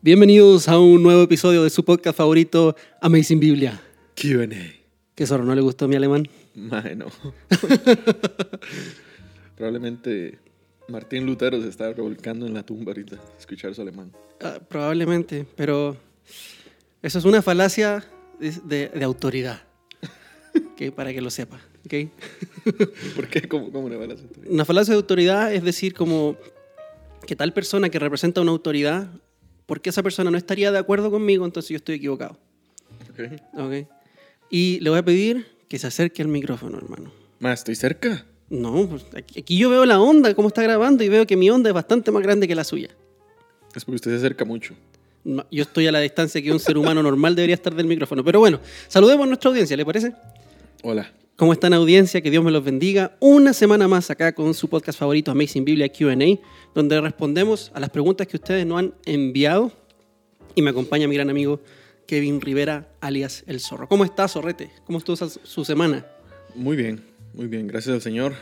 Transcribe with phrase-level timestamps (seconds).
[0.00, 3.80] Bienvenidos a un nuevo episodio de su podcast favorito, Amazing Biblia.
[4.16, 4.48] QA.
[5.14, 5.44] ¿Qué zorro?
[5.44, 6.28] ¿No le gustó mi alemán?
[6.54, 7.06] Mae, no.
[9.56, 10.38] Probablemente
[10.88, 14.12] Martín Lutero se está revolcando en la tumba ahorita, escuchar su alemán.
[14.40, 15.96] Ah, probablemente, pero
[17.02, 18.04] eso es una falacia
[18.40, 19.62] de, de- de autoridad.
[20.96, 21.60] Para que lo sepa.
[21.86, 21.94] ¿ok?
[23.14, 23.46] ¿Por qué?
[23.46, 24.52] ¿Cómo, cómo le va la autoridad?
[24.52, 26.36] Una falacia de autoridad es decir como
[27.26, 29.08] que tal persona que representa una autoridad,
[29.66, 32.38] porque esa persona no estaría de acuerdo conmigo, entonces yo estoy equivocado.
[33.10, 33.40] Ok.
[33.58, 33.88] ¿ok?
[34.50, 37.12] Y le voy a pedir que se acerque al micrófono, hermano.
[37.38, 38.26] Mae, estoy cerca.
[38.50, 41.48] No, pues aquí, aquí yo veo la onda, cómo está grabando, y veo que mi
[41.48, 42.90] onda es bastante más grande que la suya.
[43.74, 44.74] Es porque usted se acerca mucho.
[45.24, 48.24] No, Yo estoy a la distancia que un ser humano normal debería estar del micrófono.
[48.24, 50.12] Pero bueno, saludemos a nuestra audiencia, ¿le parece?
[50.82, 51.10] Hola.
[51.42, 52.20] ¿Cómo están audiencia?
[52.20, 53.16] Que Dios me los bendiga.
[53.18, 56.14] Una semana más acá con su podcast favorito, Amazing Biblia QA,
[56.72, 59.72] donde respondemos a las preguntas que ustedes nos han enviado.
[60.54, 61.60] Y me acompaña mi gran amigo
[62.06, 63.88] Kevin Rivera, alias El Zorro.
[63.88, 64.70] ¿Cómo está, Zorrete?
[64.84, 66.06] ¿Cómo estuvo su semana?
[66.54, 67.66] Muy bien, muy bien.
[67.66, 68.34] Gracias al Señor.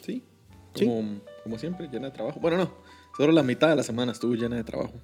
[0.00, 0.22] Sí,
[0.72, 2.40] como, como siempre, llena de trabajo.
[2.40, 2.74] Bueno, no.
[3.18, 4.94] Solo la mitad de la semana estuvo llena de trabajo.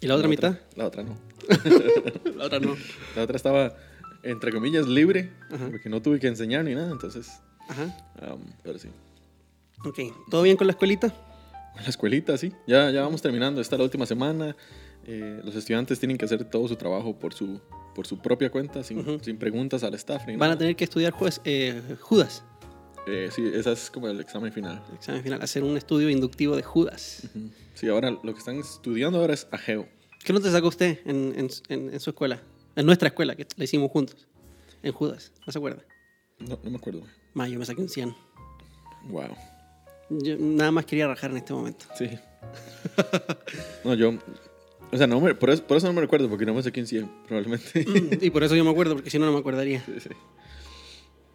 [0.00, 0.58] ¿Y la otra mitad?
[0.76, 1.14] La otra no.
[2.36, 2.74] La otra no.
[3.14, 3.76] La otra estaba,
[4.22, 5.68] entre comillas, libre, Ajá.
[5.70, 7.30] porque no tuve que enseñar ni nada, entonces,
[7.68, 7.84] Ajá.
[8.20, 8.88] am, pero sí.
[9.84, 9.98] Ok.
[10.30, 11.12] ¿Todo bien con la escuelita?
[11.76, 12.52] La escuelita, sí.
[12.66, 13.60] Ya, ya vamos terminando.
[13.60, 14.54] Esta es la última semana.
[15.06, 17.60] Eh, los estudiantes tienen que hacer todo su trabajo por su,
[17.94, 20.24] por su propia cuenta, sin, sin preguntas al staff.
[20.26, 22.44] Ni Van a tener que estudiar juez- eh, Judas.
[23.08, 24.80] Eh, sí, ese es como el examen final.
[24.90, 27.28] el examen final, hacer un estudio inductivo de Judas.
[27.74, 29.88] Sí, ahora lo que están estudiando ahora es Ageo.
[30.22, 32.40] ¿Qué nota sacó usted en, en- en- en su escuela?
[32.76, 34.26] En nuestra escuela, que la hicimos juntos.
[34.82, 35.82] En Judas, ¿no se acuerda?
[36.38, 37.02] No, no me acuerdo.
[37.34, 38.14] Ma, yo me saqué un 100.
[39.08, 39.36] Wow.
[40.10, 41.86] Yo nada más quería rajar en este momento.
[41.96, 42.08] Sí.
[43.84, 44.14] no, yo.
[44.90, 46.80] O sea, no me- por, eso, por eso no me recuerdo, porque no me saqué
[46.80, 47.86] en 100, probablemente.
[48.20, 49.82] y por eso yo me acuerdo, porque si no, no me acordaría.
[49.86, 50.08] sí, sí.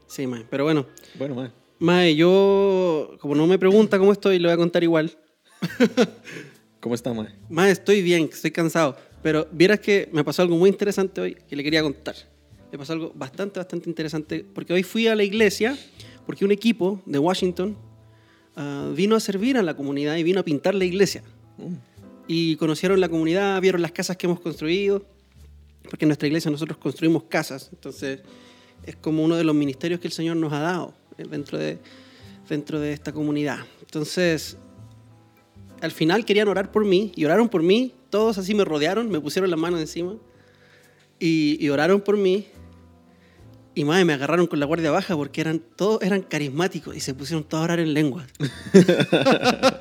[0.07, 0.44] Sí, ma.
[0.50, 0.85] Pero bueno,
[1.17, 1.51] Bueno, mae.
[1.79, 5.16] Mae, yo, como no me pregunta cómo estoy, le voy a contar igual.
[6.79, 7.28] ¿Cómo está, mae?
[7.50, 8.97] Mae, estoy bien, estoy cansado.
[9.22, 12.16] Pero vieras que me pasó algo muy interesante hoy que le quería contar.
[12.72, 14.45] Me pasó algo bastante, bastante interesante.
[14.53, 15.78] Porque hoy fui a la iglesia
[16.25, 17.77] porque un equipo de Washington
[18.56, 21.23] ah, vino a servir a la comunidad y vino a pintar la iglesia.
[21.57, 21.73] Mm.
[22.27, 25.06] Y conocieron la comunidad, vieron las casas que hemos construido.
[25.89, 27.69] Porque en nuestra iglesia nosotros construimos casas.
[27.72, 28.19] Entonces
[28.85, 31.79] es como uno de los ministerios que el Señor nos ha dado eh, dentro de,
[32.47, 33.59] dentro de esta comunidad.
[33.81, 34.57] Entonces
[35.81, 37.94] al final querían orar por mí y oraron por mí.
[38.09, 40.16] Todos así me rodearon, me pusieron las manos encima
[41.19, 42.47] y, y oraron por mí.
[43.75, 47.13] Y madre, me agarraron con la guardia baja porque eran todos eran carismáticos y se
[47.13, 48.25] pusieron todos a orar en lengua.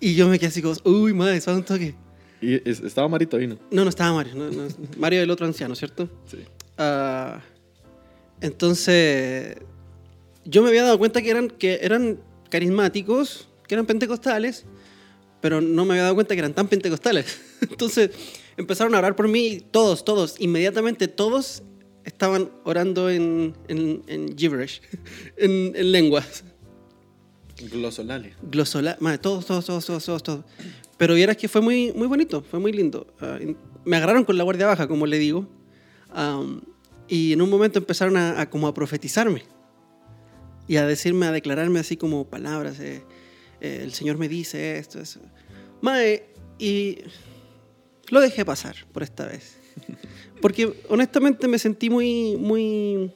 [0.00, 1.94] y yo me quedé así como, uy, madre, ¿sabes un toque?
[2.40, 3.58] Y estaba Marito ahí, ¿no?
[3.70, 6.08] No, no estaba Mario, no, no, Mario el otro anciano, ¿cierto?
[6.26, 6.38] Sí.
[6.76, 7.40] Ah,
[8.40, 9.58] entonces,
[10.44, 12.18] yo me había dado cuenta que eran, que eran
[12.50, 14.64] carismáticos, que eran pentecostales,
[15.42, 17.38] pero no me había dado cuenta que eran tan pentecostales.
[17.60, 18.10] Entonces,
[18.56, 21.62] empezaron a orar por mí, todos, todos, inmediatamente todos
[22.04, 24.80] estaban orando en, en, en gibberish,
[25.36, 26.44] en, en lenguas.
[27.70, 28.34] Glosolalia.
[28.42, 30.44] Glosola, madre, todos, todos, todos, todos, todos, todos.
[30.96, 33.06] Pero vieras que fue muy, muy bonito, fue muy lindo.
[33.20, 35.48] En- me agarraron con la guardia baja, como le digo,
[36.10, 36.62] am,
[37.08, 39.42] y en un momento empezaron a, a como a profetizarme
[40.68, 42.78] y a decirme, a declararme así como palabras.
[42.80, 43.02] eh,
[43.62, 45.20] el Señor me dice esto, eso.
[45.80, 46.24] Mae,
[46.58, 46.98] y
[48.10, 49.56] lo dejé pasar por esta vez.
[50.40, 53.12] Porque honestamente me sentí muy, muy,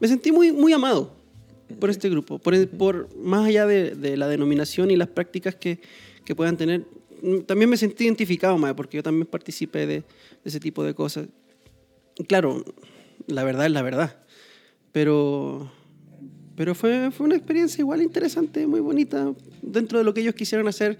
[0.00, 1.14] me sentí muy, muy amado
[1.78, 5.80] por este grupo, por, por más allá de, la denominación y las prácticas que,
[6.24, 6.86] que puedan tener.
[7.46, 10.04] También me sentí identificado más, porque yo también participé de,
[10.44, 11.28] ese tipo de cosas.
[12.26, 12.64] Claro,
[13.26, 14.18] la verdad es la verdad,
[14.92, 15.70] pero,
[16.60, 19.32] pero fue, fue una experiencia igual interesante, muy bonita,
[19.62, 20.98] dentro de lo que ellos quisieron hacer.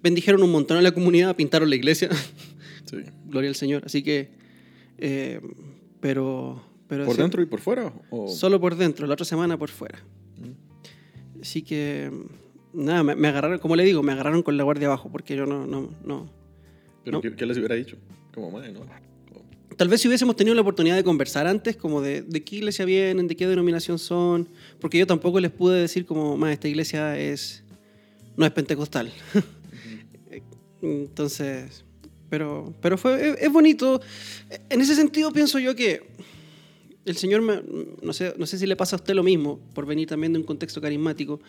[0.00, 2.08] Bendijeron un montón a la comunidad, pintaron la iglesia,
[2.84, 2.98] Sí.
[3.26, 3.82] gloria al Señor.
[3.84, 4.30] Así que,
[4.98, 5.40] eh,
[5.98, 6.62] pero...
[6.86, 7.92] pero ¿Por sí- dentro y por fuera?
[8.10, 8.28] O...
[8.28, 9.98] Solo por dentro, la otra semana por fuera.
[11.40, 12.08] Así que,
[12.72, 15.46] nada, me, me agarraron, como le digo, me agarraron con la guardia abajo, porque yo
[15.46, 16.30] no, no, no.
[17.04, 17.20] ¿Pero no.
[17.22, 17.96] ¿qué, qué les hubiera dicho?
[18.32, 18.82] Como, mae, ¿no?
[19.76, 22.84] Tal vez si hubiésemos tenido la oportunidad de conversar antes, como de, de qué iglesia
[22.84, 24.48] vienen, de qué denominación son,
[24.80, 27.64] porque yo tampoco les pude decir como, más esta iglesia es,
[28.36, 29.12] no es pentecostal.
[30.82, 31.84] Entonces,
[32.28, 34.00] pero, pero fue, es, es bonito.
[34.68, 36.02] En ese sentido pienso yo que
[37.04, 37.62] el Señor, me-
[38.02, 40.38] no, sé, no sé si le pasa a usted lo mismo, por venir también de
[40.40, 41.40] un contexto carismático,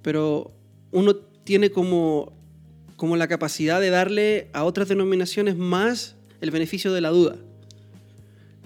[0.00, 0.52] pero
[0.90, 2.32] uno tiene como,
[2.96, 7.36] como la capacidad de darle a otras denominaciones más el beneficio de la duda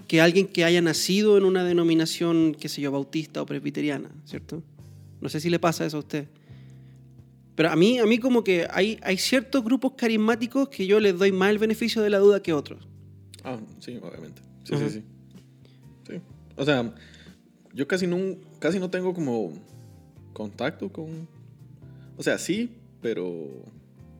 [0.07, 4.63] que alguien que haya nacido en una denominación, qué sé yo, bautista o presbiteriana, ¿cierto?
[5.21, 6.27] No sé si le pasa eso a usted.
[7.55, 11.17] Pero a mí, a mí como que hay, hay ciertos grupos carismáticos que yo les
[11.17, 12.87] doy más el beneficio de la duda que otros.
[13.43, 14.41] Ah, sí, obviamente.
[14.63, 15.03] Sí, sí, sí.
[16.07, 16.21] Sí.
[16.55, 16.93] O sea,
[17.73, 19.53] yo casi no, casi no tengo como
[20.33, 21.27] contacto con...
[22.15, 22.69] O sea, sí,
[23.01, 23.47] pero,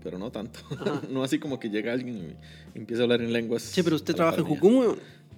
[0.04, 0.60] pero no tanto.
[1.12, 3.62] no así como que llega alguien y empieza a hablar en lenguas.
[3.62, 4.96] Sí, pero usted trabaja en Jukumu.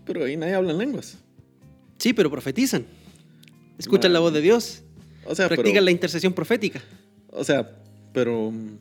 [0.09, 1.19] Pero ahí nadie habla en lenguas.
[1.99, 2.83] Sí, pero profetizan.
[3.77, 4.81] Escuchan la voz de Dios.
[5.23, 6.81] O sea, practican la intercesión profética.
[7.27, 7.77] O sea,
[8.11, 8.77] pero mm,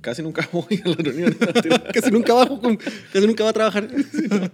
[0.00, 1.36] casi nunca voy a la reunión.
[1.92, 2.60] casi nunca bajo,
[3.12, 3.88] casi nunca va a trabajar.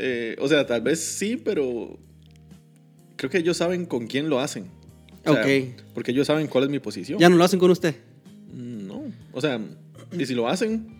[0.00, 1.98] Eh, o sea, tal vez sí, pero
[3.16, 4.66] creo que ellos saben con quién lo hacen.
[5.26, 5.74] ok.
[5.92, 7.18] Porque ellos saben cuál es mi posición.
[7.18, 7.96] ¿Ya no lo hacen con usted?
[8.52, 9.02] Mm, no.
[9.32, 9.60] O sea,
[10.16, 10.97] y si lo hacen,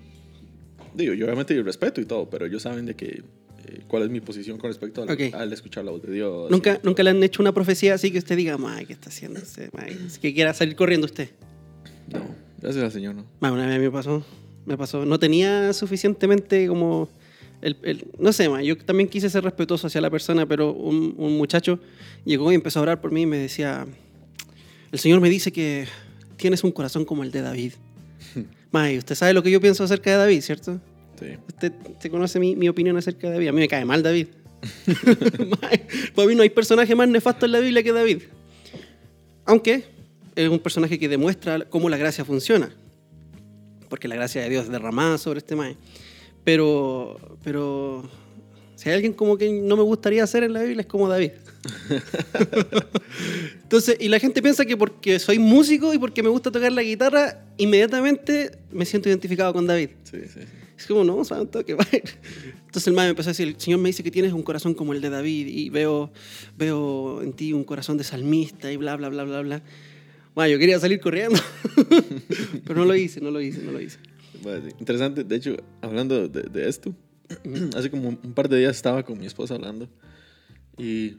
[0.99, 4.11] digo, yo obviamente yo respeto y todo, pero ellos saben de que eh, cuál es
[4.11, 6.51] mi posición con respecto al, escuchar la voz de Dios.
[6.51, 9.41] ¿Nunca, ¿Nunca le han hecho una profecía así que usted diga, ay, ¿qué está haciendo
[9.41, 9.71] usted?
[10.21, 11.31] que quiera salir corriendo usted.
[12.13, 12.21] No,
[12.61, 13.25] gracias al Señor, no.
[13.41, 14.25] Bueno, a mí me pasó,
[14.67, 15.05] me pasó.
[15.07, 17.09] No tenía suficientemente como...
[17.61, 21.37] El, el, no sé, yo también quise ser respetuoso hacia la persona, pero un, un,
[21.37, 21.81] muchacho
[22.25, 23.85] llegó y empezó a orar por mí y me decía,
[24.93, 25.89] el Señor me dice que
[26.37, 27.73] tienes un corazón como el de David.
[28.71, 30.81] May, usted sabe lo que yo pienso acerca de David, ¿cierto?
[31.19, 31.27] Sí.
[31.49, 33.49] Usted, se conoce mi, mi, opinión acerca de David.
[33.49, 34.29] A mí me cae mal David.
[36.15, 38.23] Para mí no hay personaje más nefasto en la Biblia que David.
[39.45, 39.85] Aunque
[40.37, 42.71] es un personaje que demuestra cómo la gracia funciona.
[43.89, 45.77] Porque la gracia de Dios es derramada sobre este mae.
[46.45, 48.09] Pero, pero
[48.77, 51.33] si hay alguien como que no me gustaría hacer en la Biblia es como David.
[53.63, 56.83] Entonces, y la gente piensa que porque soy músico y porque me gusta tocar la
[56.83, 59.91] guitarra, inmediatamente me siento identificado con David.
[60.05, 60.41] Sí, sí.
[60.77, 61.87] Es como, no, santo, que va.
[61.93, 64.93] Entonces el maestro empezó a decir, el Señor me dice que tienes un corazón como
[64.93, 66.13] el de David y veo,
[66.57, 69.63] veo en ti un corazón de salmista y bla, bla, bla, bla, bla.
[70.35, 71.39] Bueno, yo quería salir corriendo,
[72.65, 73.99] pero no lo hice, no lo hice, no lo hice.
[74.79, 76.95] interesante, de hecho, hablando de, de esto,
[77.77, 79.89] hace como un par de días estaba con mi esposa hablando
[80.77, 81.17] y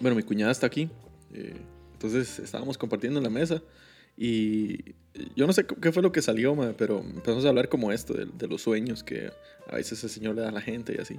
[0.00, 0.90] bueno, mi cuñada está aquí.
[1.32, 1.54] Eh,
[1.92, 3.62] entonces estábamos compartiendo en la mesa
[4.18, 4.94] y
[5.36, 8.48] yo no sé qué fue lo que salió, pero empezamos a hablar como esto, de,
[8.48, 9.30] los sueños que
[9.68, 11.16] a veces el Señor le da a la gente y así.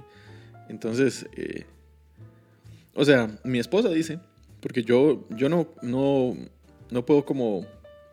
[0.68, 1.64] Entonces, eh,
[2.94, 4.20] o sea, mi esposa dice,
[4.60, 6.36] porque yo, yo no, no,
[6.90, 7.66] no puedo como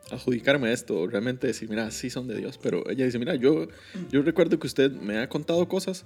[0.09, 3.67] adjudicarme esto, realmente decir, mira, sí son de Dios, pero ella dice, mira, yo,
[4.09, 6.05] yo recuerdo que usted me ha contado cosas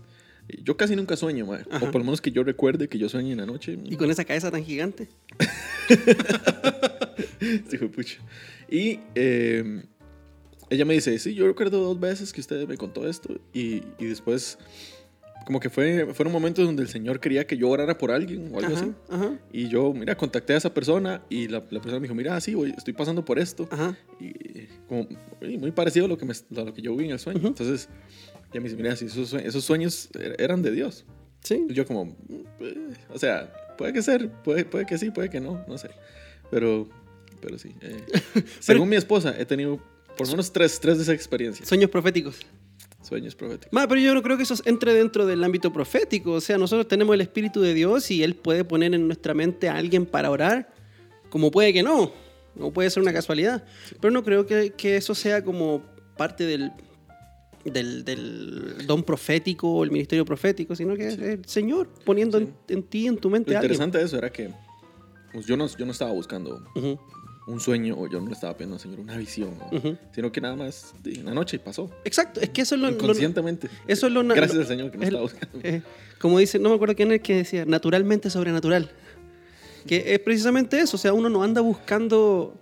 [0.64, 3.38] yo casi nunca sueño, o por lo menos que yo recuerde que yo sueño en
[3.38, 3.78] la noche.
[3.86, 5.08] ¿Y con esa cabeza tan gigante?
[7.70, 8.18] sí, pucha.
[8.72, 9.84] Y em,
[10.70, 14.06] ella me dice, sí, yo recuerdo dos veces que usted me contó esto y, y
[14.06, 14.58] después
[15.46, 18.60] como que fue, fueron momentos donde el Señor quería que yo orara por alguien o
[18.60, 18.94] algo así.
[19.52, 22.56] Y yo, mira, contacté a esa persona y la, la persona me dijo, mira, sí,
[22.78, 23.68] estoy pasando por esto.
[24.20, 25.08] Y como
[25.42, 27.48] muy parecido a lo que, me, a lo que yo vi en el sueño.
[27.48, 27.90] Entonces,
[28.54, 31.06] ya me dice, mira, si esos, sueños er, eran de Dios.
[31.44, 31.66] Sí.
[31.70, 32.16] yo como,
[32.60, 35.90] eh, o sea, puede que ser, puede, puede que sí, puede que no, no sé.
[36.52, 36.88] Pero,
[37.42, 37.76] pero sí.
[37.82, 38.06] Eh,
[38.60, 39.80] según mi esposa, he tenido
[40.18, 41.68] por lo menos tres, tres de esas experiencias.
[41.68, 42.40] Sueños proféticos.
[43.02, 43.86] Sueños proféticos.
[43.88, 46.34] pero yo no creo que eso entre dentro del ámbito profético.
[46.34, 49.70] O sea, nosotros tenemos el Espíritu de Dios y Él puede poner en nuestra mente
[49.70, 50.74] a alguien para orar,
[51.30, 52.12] como puede que no.
[52.56, 53.64] No puede ser una casualidad.
[54.00, 55.82] Pero no creo que, que eso sea como
[56.18, 56.72] parte del,
[57.64, 63.08] del, don profético o el ministerio profético, sino que es el Señor poniendo en, ti,
[63.08, 63.52] en tu mente.
[63.52, 64.52] Lo interesante de eso era que
[65.32, 66.64] pues, yo, no, yo no estaba buscando
[67.48, 69.56] un sueño o yo no le estaba pidiendo al Señor una visión,
[70.14, 71.90] sino que nada más en la noche pasó.
[72.06, 72.90] Exacto, es que eso es lo.
[72.90, 73.70] Inconscientemente.
[73.88, 74.24] eso es lo.
[74.24, 75.60] Gracias al Señor que no estaba buscando.
[75.64, 75.82] Eh,
[76.20, 78.92] como dice, no me acuerdo quién es que decía, naturalmente sobrenatural.
[79.88, 82.54] Que es precisamente eso, o sea, uno no anda buscando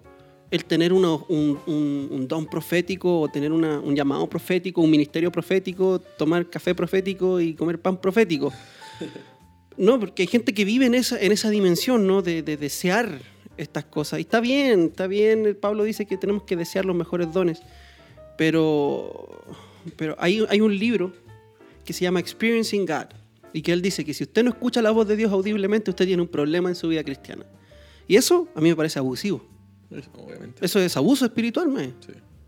[0.52, 6.50] el tener un, un, don profético o tener un llamado profético, un ministerio profético, tomar
[6.50, 8.54] café profético y comer pan profético.
[9.78, 12.22] No, porque hay gente que vive en esa, en esa dimensión, ¿no?
[12.22, 13.22] De, desear
[13.60, 14.20] estas cosas.
[14.20, 15.58] Y está bien, está bien.
[15.60, 17.62] Pablo dice que tenemos que desear los mejores dones.
[18.38, 19.44] Pero,
[19.98, 21.14] pero hay, hay un libro
[21.86, 23.08] que se llama Experiencing God.
[23.52, 26.06] Y que él dice que si usted no escucha la voz de Dios audiblemente, usted
[26.06, 27.46] tiene un problema en su vida cristiana.
[28.08, 29.44] Y eso a mí me parece abusivo.
[30.62, 31.94] Eso es abuso espiritual, man.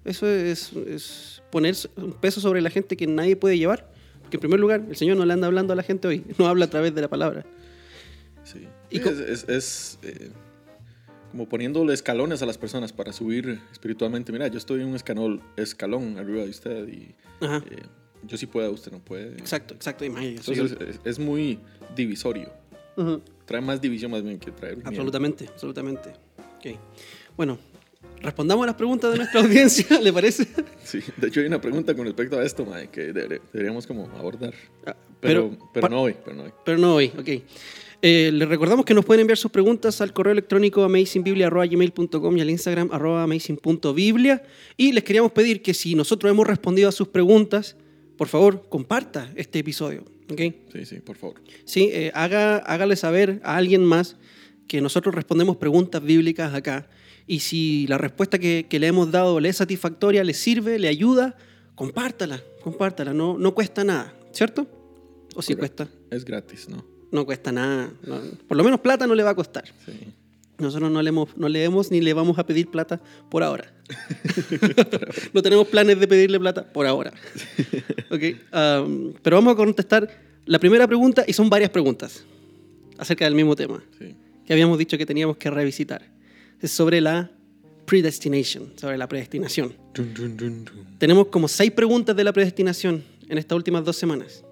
[0.06, 3.91] Eso es, poner un peso sobre la gente que nadie puede llevar.
[4.22, 6.48] Porque en primer lugar, el Señor no le anda hablando a la gente hoy, no
[6.48, 7.46] habla a través de la palabra.
[8.44, 8.68] Sí.
[8.89, 10.32] es, es, eh,
[11.32, 14.32] como poniéndole escalones a las personas para subir espiritualmente.
[14.32, 17.62] Mira, yo estoy en un escalón, escalón arriba de usted y eh,
[18.28, 19.30] yo sí puedo, usted no puede.
[19.38, 20.04] Exacto, exacto.
[20.06, 21.60] Entonces es, es muy
[21.96, 22.52] divisorio.
[23.46, 24.78] Trae más división más bien que traer.
[24.84, 26.10] Absolutamente, absolutamente.
[26.58, 26.78] Ok.
[27.36, 27.58] Bueno,
[28.22, 30.48] respondamos a las preguntas de nuestra audiencia, ¿le parece?
[30.84, 34.06] Sí, de hecho hay una pregunta con respecto a esto, mae, que deber- deberíamos como
[34.18, 34.54] abordar.
[34.86, 36.52] Ah, Pero, pero, pa- no hoy, pero no hoy.
[36.66, 37.30] Pero no hoy, ok.
[38.03, 42.50] Eh, les recordamos que nos pueden enviar sus preguntas al correo electrónico amazingbiblia.gmail.com y al
[42.50, 44.43] Instagram arroba amazing.biblia.
[44.75, 47.75] Y les queríamos pedir que si nosotros hemos respondido a sus preguntas,
[48.17, 50.03] por favor, comparta este episodio.
[50.31, 50.41] ¿ok?
[50.74, 51.41] Sí, sí, por favor.
[51.65, 54.17] Sí, eh, haga, hágale saber a alguien más
[54.67, 56.89] que nosotros respondemos preguntas bíblicas acá.
[57.27, 60.88] Y si la respuesta que, que le hemos dado le es satisfactoria, le sirve, le
[60.88, 61.38] ayuda,
[61.75, 63.13] compártala, compártala.
[63.13, 64.67] No, no cuesta nada, ¿cierto?
[65.36, 65.86] ¿O sí Correcto.
[65.86, 66.15] cuesta?
[66.15, 66.84] Es gratis, ¿no?
[67.12, 67.91] No cuesta nada.
[68.06, 68.20] no.
[68.48, 69.65] por lo menos plata no le va a costar.
[69.86, 69.91] Sí.
[70.58, 73.74] Nosotros no le, hemos, no le hemos ni le vamos a pedir plata por ahora.
[75.34, 77.12] no tenemos planes de pedirle plata por ahora.
[78.13, 78.22] Ok,
[78.53, 80.06] um, pero vamos a contestar
[80.46, 82.25] la primera pregunta y son varias preguntas
[82.98, 84.13] acerca del mismo tema Sí.
[84.46, 86.01] que habíamos dicho que teníamos que revisitar.
[86.62, 87.32] Es sobre la
[87.86, 89.74] predestination, sobre la predestinación.
[89.94, 90.86] Dun, dun, dun, dun.
[90.98, 94.44] Tenemos como seis preguntas de la predestinación en estas últimas dos semanas.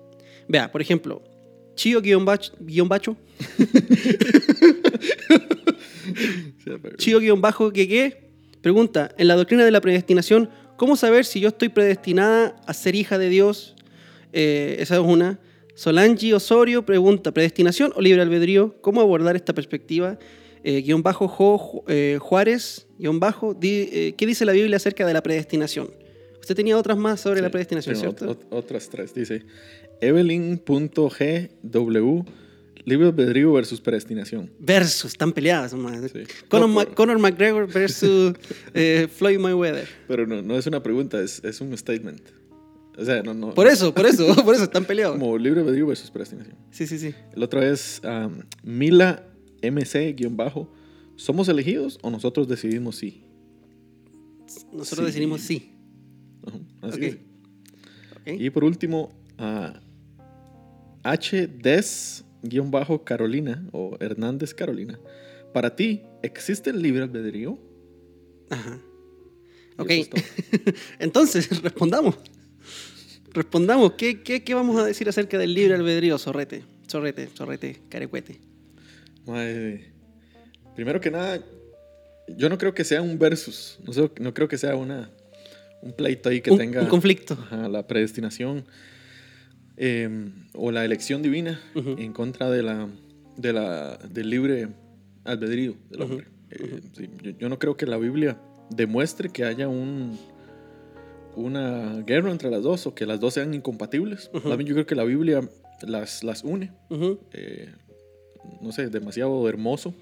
[0.48, 1.22] Vea, por ejemplo,
[1.80, 3.16] Chio-Bacho,
[6.98, 8.30] Chio-Bajo que qué
[8.62, 12.96] pregunta, en la doctrina de la predestinación, ¿cómo saber si yo estoy predestinada a ser
[12.96, 13.76] hija de Dios?
[14.34, 15.40] Eh, esa es una.
[15.76, 18.76] Solange Osorio pregunta, ¿predestinación o libre albedrío?
[18.82, 20.20] ¿Cómo abordar esta perspectiva?
[20.66, 25.14] Eh, guion bajo Jo- eh, Juárez, guion bajo, di- ¿qué dice la Biblia acerca de
[25.14, 25.92] la predestinación?
[26.41, 28.25] Usted tenía otras más sobre la predestinación, ¿cierto?
[28.27, 29.13] ot- ot- otras tres.
[29.13, 29.46] Dice
[30.01, 32.24] Evelyn.gw
[32.86, 34.50] Libre albedrío versus predestinación.
[34.58, 35.72] Versus, están peleadas.
[35.72, 35.77] Sí.
[36.48, 38.34] Conor, No, McGregor versus
[38.74, 39.88] eh, Floyd Mayweather.
[40.08, 42.22] Pero no, no es una pregunta, es, es un statement.
[42.98, 43.53] O sea, no, no.
[43.53, 45.19] Por eso, por eso, por eso están peleados.
[45.19, 46.55] Como libre albedrío versus predestinación.
[46.72, 47.13] Sí, sí, sí.
[47.36, 49.24] El otro es um, Mila
[49.62, 50.72] MC-bajo.
[51.17, 53.25] ¿Somos elegidos o nosotros decidimos sí?
[54.72, 55.05] Nosotros Sí.
[55.05, 55.74] decidimos sí.
[56.82, 57.20] Así.
[58.25, 59.79] Y por último, a
[61.03, 65.00] HDES-Carolina o Hernández Carolina.
[65.53, 67.58] Para ti, ¿existe el libre albedrío?
[68.50, 68.79] Ajá.
[69.77, 69.89] Y Ok.
[69.91, 70.10] es.
[71.00, 72.18] Entonces, respondamos.
[73.34, 73.94] Respondamos.
[73.94, 76.63] ¿Qué, qué, qué vamos a decir acerca del libre albedrío, zorrete?
[76.89, 78.39] Zorrete, zorrete, carecuete.
[79.25, 79.91] Mae,
[80.75, 81.39] primero que nada,
[82.36, 83.79] yo no creo que sea un versus.
[83.86, 85.12] No, sé- no creo que sea una,
[85.82, 87.34] un pleito ahí que Un, tenga un conflicto.
[87.34, 88.66] ajá, la predestinación
[89.78, 91.96] eh, o la elección divina Ujú.
[91.98, 92.88] en contra de la,
[93.38, 94.68] de la, del libre
[95.24, 96.28] albedrío del hombre.
[96.52, 98.38] Eh, sí, yo, yo no creo que la Biblia
[98.70, 100.18] demuestre que haya un,
[101.36, 104.30] una guerra entre las dos o que las dos sean incompatibles.
[104.34, 105.48] Bien yo creo que la Biblia
[105.82, 106.72] las, las une.
[107.34, 107.70] Eh,
[108.62, 109.94] no sé, demasiado hermoso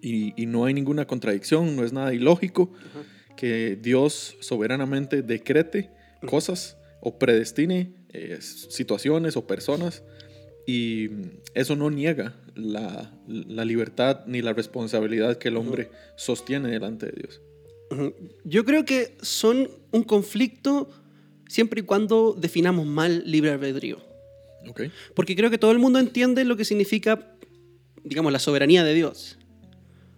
[0.00, 3.00] y, y no hay ninguna contradicción, no es nada ilógico Ajá.
[3.36, 5.90] Que Dios soberanamente decrete
[6.26, 10.02] cosas o predestine eh, situaciones o personas
[10.66, 11.10] y
[11.54, 17.12] eso no niega la, la libertad ni la responsabilidad que el hombre sostiene delante de
[17.12, 17.40] Dios.
[18.44, 20.90] Yo creo que son un conflicto
[21.48, 23.98] siempre y cuando definamos mal libre albedrío.
[24.68, 24.82] ¿Ok?
[25.14, 27.36] Porque creo que todo el mundo entiende lo que significa,
[28.02, 29.38] digamos, la soberanía de Dios.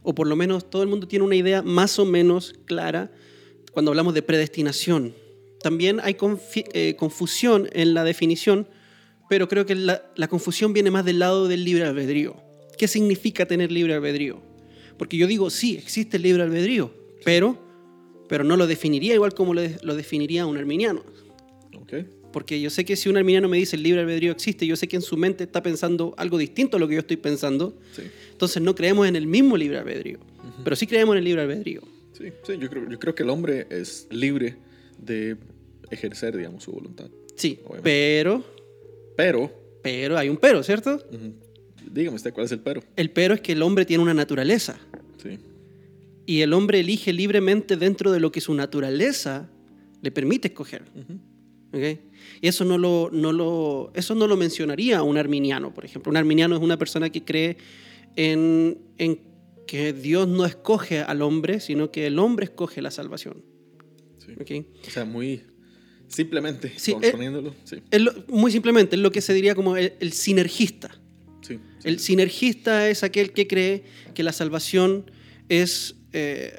[0.08, 3.12] O por lo menos todo el mundo tiene una idea más o menos clara
[3.72, 5.14] cuando hablamos de predestinación.
[5.60, 6.16] También hay
[6.72, 8.66] eh, confusión en la definición,
[9.28, 10.00] pero creo que la,
[10.30, 12.42] confusión viene más del lado del libre albedrío.
[12.78, 14.40] ¿Qué significa tener libre albedrío?
[14.96, 16.90] Porque yo digo, sí, existe el libre albedrío,
[17.22, 17.58] pero,
[18.30, 21.04] pero no lo definiría igual como lo, lo definiría un arminiano.
[22.32, 24.86] Porque yo sé que si un arminiano me dice el libre albedrío existe, yo sé
[24.86, 27.76] que en su mente está pensando algo distinto a lo que yo estoy pensando.
[27.96, 28.02] Sí.
[28.32, 30.18] Entonces no creemos en el mismo libre albedrío.
[30.62, 31.82] Pero sí creemos en el libre albedrío.
[32.12, 34.56] Sí, sí, yo creo, yo creo que el hombre es libre
[34.98, 35.36] de
[35.90, 37.08] ejercer, digamos, su voluntad.
[37.36, 37.82] Sí, Obviamente.
[37.84, 38.44] pero,
[39.16, 40.96] Pero, pero hay un pero, ¿cierto?
[41.10, 41.32] ujú,
[41.90, 42.82] dígame usted cuál es el pero.
[42.96, 44.78] El pero es que el hombre tiene una naturaleza.
[45.22, 45.38] Sí.
[46.26, 49.48] Y el hombre elige libremente dentro de lo que su naturaleza
[50.02, 50.82] le permite escoger.
[50.94, 51.14] Ujú.
[51.78, 51.98] ¿ok?
[52.40, 56.10] Y eso no, lo, no lo, eso no lo mencionaría un arminiano, por ejemplo.
[56.10, 57.56] Un arminiano es una persona que cree
[58.16, 59.20] en, en
[59.66, 63.44] que Dios no escoge al hombre, sino que el hombre escoge la salvación.
[64.18, 64.32] Sí.
[64.40, 64.66] ¿ok?
[64.86, 65.42] O sea, muy
[66.06, 67.54] simplemente Sí, eh, poniéndolo.
[67.64, 70.90] Sí, Es lo- muy simplemente, es lo que se diría como el, el sinergista.
[71.84, 75.10] El sinergista es aquel que cree que la salvación
[75.48, 75.94] es...
[76.12, 76.52] Eh,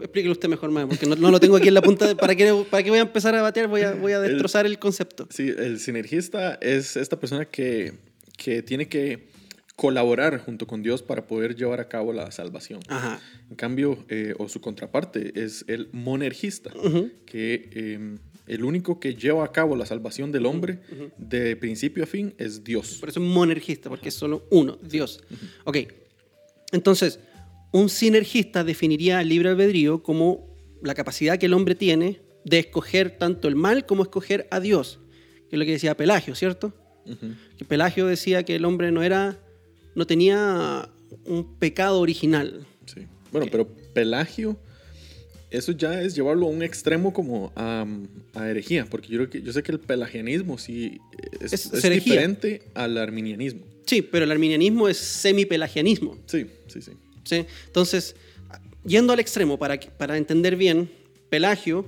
[0.00, 2.06] explíquelo usted mejor, más, porque no, no, lo tengo aquí en la punta.
[2.06, 3.68] De, ¿para, qué, ¿Para qué voy a empezar a batear?
[3.68, 5.28] Voy a, voy a destrozar el, el concepto.
[5.30, 7.94] Sí, el sinergista es esta persona que,
[8.36, 9.34] que tiene que
[9.76, 12.80] colaborar junto con Dios para poder llevar a cabo la salvación.
[12.88, 13.20] Ajá.
[13.50, 17.12] En cambio, eh, o su contraparte es el monergista, uh -huh.
[17.26, 21.12] que eh, el único que lleva a cabo la salvación del hombre uh -huh.
[21.16, 22.98] de principio a fin es Dios.
[23.00, 25.20] Por eso es monergista, porque es solo uno, Dios.
[25.64, 25.78] Ok,
[26.72, 27.18] entonces,
[27.74, 30.46] un sinergista definiría el libre albedrío como
[30.80, 35.00] la capacidad que el hombre tiene de escoger tanto el mal como escoger a Dios,
[35.50, 36.72] que es lo que decía Pelagio, ¿cierto?
[37.58, 39.40] Que Pelagio decía que el hombre no era
[39.96, 40.88] no tenía
[41.24, 42.64] un pecado original.
[42.86, 43.08] Sí.
[43.32, 44.56] Bueno, pero Pelagio,
[45.50, 47.84] eso ya es llevarlo a un extremo como a,
[48.34, 51.00] a herejía, porque yo, creo que, yo sé que el pelagianismo sí
[51.40, 53.62] es, es, es diferente al arminianismo.
[53.84, 56.18] Sí, pero el arminianismo es semi-pelagianismo.
[56.26, 56.92] Sí, sí, sí,
[57.24, 57.46] sí.
[57.66, 58.16] Entonces,
[58.84, 60.90] yendo al extremo, para, para entender bien,
[61.30, 61.86] Pelagio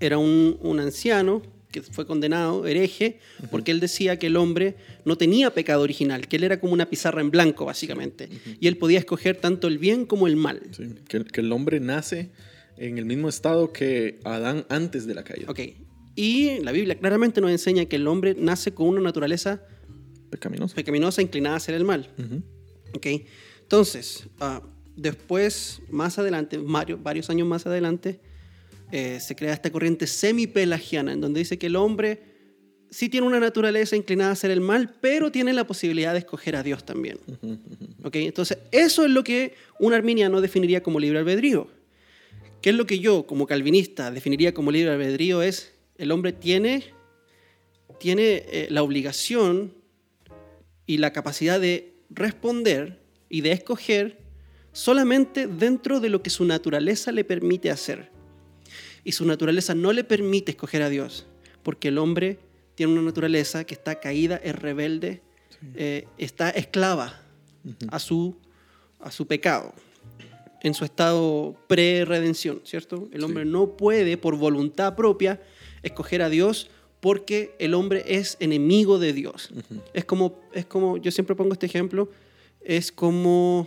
[0.00, 3.18] era un, un anciano que fue condenado, hereje,
[3.50, 3.76] porque uh -huh.
[3.76, 7.20] él decía que el hombre no tenía pecado original, que él era como una pizarra
[7.20, 8.56] en blanco, básicamente, uh -huh.
[8.60, 10.62] y él podía escoger tanto el bien como el mal.
[10.72, 12.30] Sí, que, que, el hombre nace
[12.78, 15.50] en el mismo estado que Adán antes de la caída.
[15.50, 15.60] Ok,
[16.16, 19.62] y la Biblia claramente nos enseña que el hombre nace con una naturaleza
[20.30, 22.10] pecaminosa, pecaminosa inclinada a hacer el mal.
[22.18, 22.42] Uh -huh.
[22.94, 23.06] Ok,
[23.68, 28.18] entonces, uh, después, más adelante, varios, varios años más adelante,
[28.90, 32.22] eh, se crea esta corriente semi-pelagiana, en donde dice que el hombre
[32.88, 36.56] sí tiene una naturaleza inclinada a hacer el mal, pero tiene la posibilidad de escoger
[36.56, 37.18] a Dios también.
[38.04, 38.24] ¿Okay?
[38.24, 41.68] Entonces, eso es lo que un arminiano definiría como libre albedrío.
[42.62, 45.42] ¿Qué es lo que yo, como calvinista, definiría como libre albedrío?
[45.42, 46.84] Es el hombre tiene,
[48.00, 49.74] tiene eh, la obligación
[50.86, 54.18] y la capacidad de responder y de escoger
[54.72, 58.10] solamente dentro de lo que su naturaleza le permite hacer
[59.04, 61.26] y su naturaleza no le permite escoger a Dios,
[61.62, 62.38] porque el hombre
[62.74, 65.66] tiene una naturaleza que está caída, es rebelde, sí.
[65.74, 67.20] eh, está esclava
[67.64, 67.88] uh -huh.
[67.90, 68.36] a, su,
[69.00, 69.72] a su pecado,
[70.62, 73.08] en su estado pre-redención, ¿cierto?
[73.12, 73.50] El hombre sí.
[73.50, 75.40] no puede, por voluntad propia,
[75.82, 79.50] escoger a Dios porque el hombre es enemigo de Dios.
[79.52, 79.82] Uh -huh.
[79.94, 82.10] es, como, es como, yo siempre pongo este ejemplo,
[82.60, 83.66] es como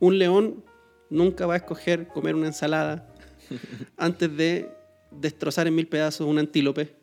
[0.00, 0.64] un león
[1.10, 3.08] nunca va a escoger comer una ensalada
[3.96, 4.70] antes de
[5.10, 6.94] destrozar en mil pedazos un antílope,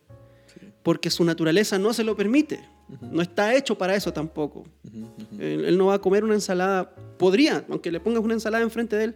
[0.48, 0.60] sí.
[0.84, 2.60] porque su naturaleza no se lo permite.
[2.88, 3.12] Uh -huh.
[3.12, 4.60] No está hecho para eso tampoco.
[4.84, 5.42] Uh -huh.
[5.42, 8.96] él, él, no va a comer una ensalada, podría, aunque le pongas una ensalada enfrente
[8.96, 9.16] de él,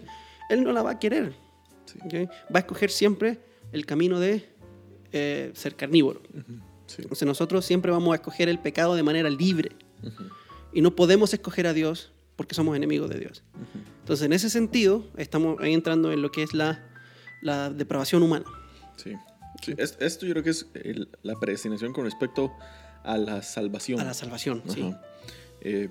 [0.50, 1.34] él no la va a querer.
[1.86, 2.00] Sí.
[2.04, 2.26] ¿okay?
[2.26, 3.40] Va a escoger siempre
[3.72, 4.50] el camino de
[5.12, 6.22] eh, ser carnívoro.
[6.88, 7.04] Sí.
[7.04, 9.72] Entonces nosotros siempre vamos a escoger el pecado de manera libre.
[10.74, 13.44] Y no podemos escoger a Dios porque somos enemigos de Dios.
[14.00, 16.86] Entonces en ese sentido estamos ahí entrando en lo que es la
[17.42, 18.46] la depravación humana.
[18.98, 19.14] Sí.
[19.64, 19.74] sí.
[19.78, 22.52] Esto yo creo que es el, la predestinación con respecto
[23.04, 24.00] a la salvación.
[24.00, 24.74] A la salvación, Ajá.
[24.74, 24.94] sí.
[25.62, 25.90] Eh,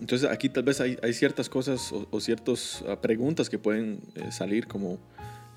[0.00, 4.00] entonces aquí tal vez hay, hay ciertas cosas o, o ciertas uh, preguntas que pueden
[4.14, 4.98] eh, salir como,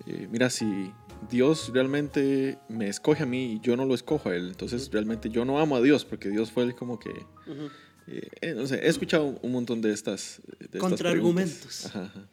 [0.06, 0.92] eh, mira, si
[1.30, 5.30] Dios realmente me escoge a mí y yo no lo escojo a Él, entonces realmente
[5.30, 7.12] yo no amo a Dios porque Dios fue el como que...
[7.12, 7.72] -huh.
[8.08, 10.42] eh, no sé, he escuchado un montón de estas...
[10.72, 11.86] De Contraargumentos.
[11.86, 12.28] Ajá, ajá.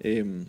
[0.00, 0.46] Em,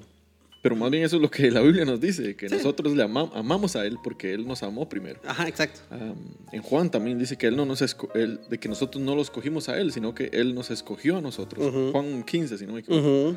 [0.66, 2.56] pero más bien eso es lo que la Biblia nos dice, que sí.
[2.56, 5.20] nosotros le ama, amamos a Él porque Él nos amó primero.
[5.24, 5.82] Ajá, exacto.
[5.92, 6.16] Um,
[6.52, 7.84] en Juan también dice que Él no nos
[8.16, 11.22] él, de que nosotros no lo escogimos a Él, sino que Él nos escogió a
[11.22, 11.92] nosotros.
[11.92, 13.36] Juan 15, si no me equivoco.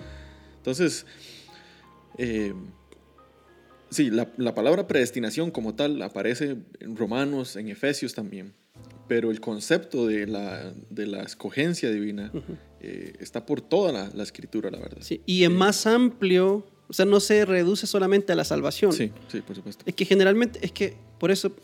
[0.56, 1.04] Entonces,
[2.16, 2.54] eh,
[3.90, 8.54] sí, la, la, palabra predestinación como tal aparece en Romanos, en Efesios también.
[9.08, 12.58] Pero el concepto de la, de la escogencia divina uh -huh.
[12.80, 14.98] eh, está por toda la, la, escritura, la verdad.
[15.00, 18.92] Sí, y es más amplio o sea, no se reduce solamente a la salvación.
[18.92, 19.84] Sí, sí, por supuesto.
[19.86, 21.54] Es que generalmente, es que por eso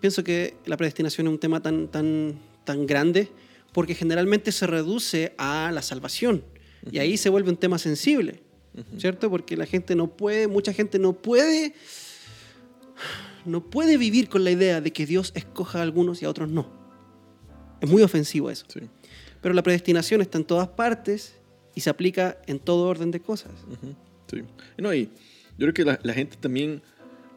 [0.00, 3.28] pienso que la predestinación es un tema tan, tan, tan grande,
[3.72, 6.44] porque generalmente se reduce a la salvación.
[6.82, 6.94] Uh -huh.
[6.94, 8.42] Y ahí se vuelve un tema sensible,
[8.74, 9.00] uh -huh.
[9.00, 9.30] ¿cierto?
[9.30, 11.74] Porque la gente no puede, mucha gente no puede,
[13.44, 16.48] no puede vivir con la idea de que Dios escoja a algunos y a otros
[16.48, 16.70] no.
[17.80, 18.66] Es muy ofensivo eso.
[18.68, 18.80] Sí.
[19.40, 21.36] Pero la predestinación está en todas partes
[21.74, 23.52] y se aplica en todo orden de cosas.
[23.68, 23.96] Uh -huh.
[24.30, 24.42] Sí.
[24.78, 25.06] No, y
[25.58, 26.82] yo creo que la, la, gente también,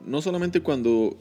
[0.06, 1.18] no solamente cuando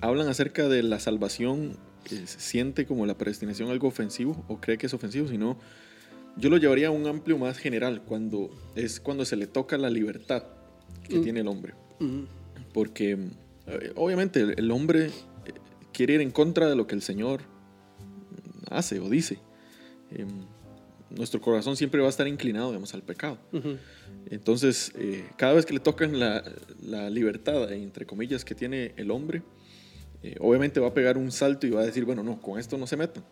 [0.00, 1.76] hablan acerca de la salvación,
[2.10, 5.58] eh, siente como la predestinación algo ofensivo o cree que es ofensivo, sino
[6.36, 9.90] yo lo llevaría a un amplio más general, cuando es cuando se le toca la
[9.90, 10.44] libertad
[11.08, 11.22] que mm.
[11.22, 11.74] tiene el hombre.
[12.00, 12.24] Mm.
[12.72, 13.18] Porque
[13.66, 15.10] eh, obviamente el, hombre eh,
[15.92, 17.42] quiere ir en contra de lo que el Señor
[18.70, 19.38] hace o dice.
[20.10, 20.26] Eh,
[21.10, 23.38] nuestro corazón siempre va a estar inclinado, digamos, al pecado.
[24.28, 26.44] Entonces, eh, cada vez que le tocan la,
[26.82, 29.42] la libertad, entre comillas, que tiene el hombre,
[30.22, 32.76] eh, obviamente va a pegar un salto y va a decir, bueno, no, con esto
[32.76, 33.24] no se metan.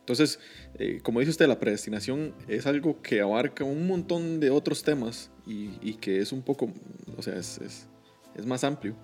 [0.00, 0.40] Entonces,
[0.78, 5.30] eh, como dice usted, la predestinación es algo que abarca un montón de otros temas
[5.46, 6.72] y, y que es un poco,
[7.16, 7.86] o sea, es, es,
[8.34, 8.96] es más amplio.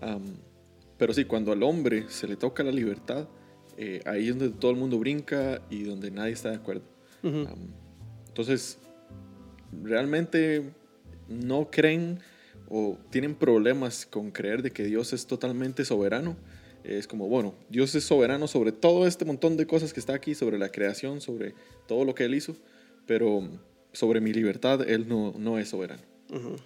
[0.00, 0.22] Am,
[0.96, 3.28] pero sí, cuando al hombre se le toca la libertad,
[3.76, 6.82] eh, ahí es donde todo el mundo brinca y donde nadie está de acuerdo.
[7.22, 7.46] Am,
[8.28, 8.78] entonces,
[9.82, 10.72] realmente
[11.28, 12.20] no creen
[12.68, 16.36] o tienen problemas con creer de que Dios es totalmente soberano.
[16.84, 20.34] Es como, bueno, Dios es soberano sobre todo este montón de cosas que está aquí,
[20.34, 21.54] sobre la creación, sobre
[21.86, 22.56] todo lo que Él hizo,
[23.06, 23.46] pero
[23.92, 26.02] sobre mi libertad Él no, no es soberano.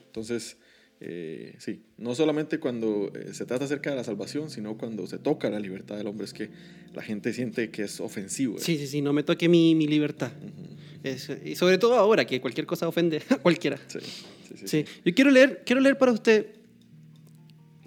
[0.07, 0.57] Entonces,
[1.01, 5.19] eh, sí, no solamente cuando eh, se trata acerca de la salvación, sino cuando se
[5.19, 6.51] toca la libertad del hombre, es que
[6.95, 8.57] la gente siente que es ofensivo.
[8.59, 8.61] ¿eh?
[8.61, 10.33] Sí, sí, sí, no me toque mi, mi libertad.
[11.03, 13.79] Es- y sobre todo ahora, que cualquier cosa ofende a cualquiera.
[13.89, 16.47] Sí, sí, sí, Sí, yo quiero leer, quiero leer para usted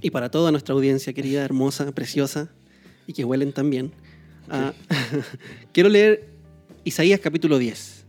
[0.01, 2.49] y para toda nuestra audiencia querida, hermosa, preciosa
[3.05, 3.91] y que huelen también.
[4.49, 4.73] ah,
[5.73, 6.29] quiero leer
[6.83, 8.05] Isaías capítulo 10.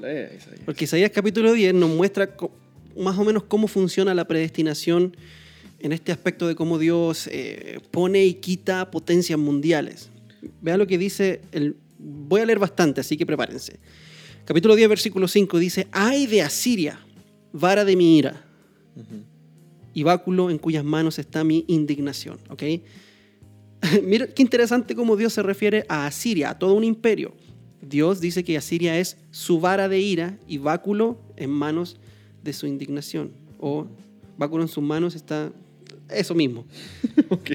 [0.00, 0.60] Lea, Isaías.
[0.64, 2.36] Porque Isaías capítulo 10 nos muestra
[2.96, 5.16] más o menos cómo funciona la predestinación
[5.80, 10.10] en este aspecto de cómo Dios eh, pone y quita potencias mundiales.
[10.62, 13.78] Vean lo que dice, el, voy a leer bastante, así que prepárense.
[14.44, 17.00] Capítulo 10, versículo 5 dice, ay de Asiria,
[17.52, 18.44] vara de mi ira,
[18.94, 19.24] Ujú.
[19.94, 22.38] Y báculo en cuyas manos está mi indignación.
[22.50, 22.62] ¿ok?
[24.02, 27.34] Mira qué interesante cómo Dios se refiere a Asiria, a todo un imperio.
[27.80, 31.96] Dios dice que Asiria es su vara de ira y báculo en manos
[32.42, 33.32] de su indignación.
[33.58, 33.86] O
[34.36, 35.52] báculo en sus manos está
[36.10, 36.66] eso mismo.
[37.30, 37.52] Ok.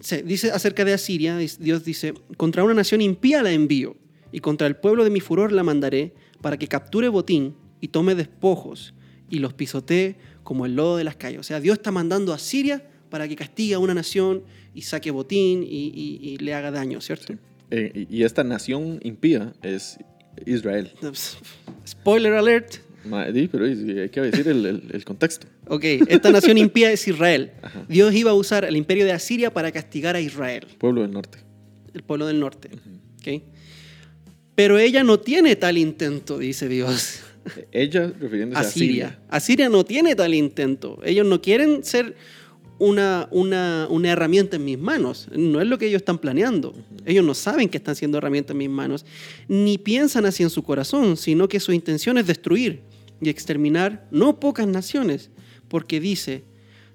[0.00, 3.96] Se dice acerca de Asiria, Dios dice, contra una nación impía la envío,
[4.32, 8.16] y contra el pueblo de mi furor la mandaré, para que capture botín y tome
[8.16, 8.92] despojos,
[9.34, 11.40] y los pisotee como el lodo de las calles.
[11.40, 14.42] O sea, Dios está mandando a Siria para que castigue a una nación
[14.74, 17.26] y saque botín y, y- y le haga daño, ¿cierto?
[17.32, 17.38] Sí.
[17.70, 19.98] Eh, y esta nación impía es
[20.46, 20.92] Israel.
[21.86, 22.76] Spoiler alert.
[23.32, 25.46] Di, pero hay que decir el, el- el contexto.
[25.68, 27.52] Ok, esta nación impía es Israel.
[27.62, 27.84] Ajá.
[27.88, 30.66] Dios iba a usar el imperio de Asiria para castigar a Israel.
[30.78, 31.38] Pueblo del norte.
[31.92, 32.70] el pueblo del norte.
[33.20, 33.42] ¿ok?
[34.54, 37.20] Pero ella no tiene tal intento, dice Dios.
[37.72, 39.08] Ella, refiriéndose a Asiria.
[39.08, 39.18] Siria.
[39.28, 41.00] Asiria no tiene tal intento.
[41.04, 42.16] Ellos no quieren ser
[42.78, 45.28] una, una, una herramienta en mis manos.
[45.34, 46.74] No es lo que ellos están planeando.
[47.04, 49.04] Ellos no saben que están siendo herramienta en mis manos,
[49.48, 52.82] ni piensan así en su corazón, sino que su intención es destruir
[53.20, 55.30] y exterminar no pocas naciones,
[55.68, 56.44] porque dice,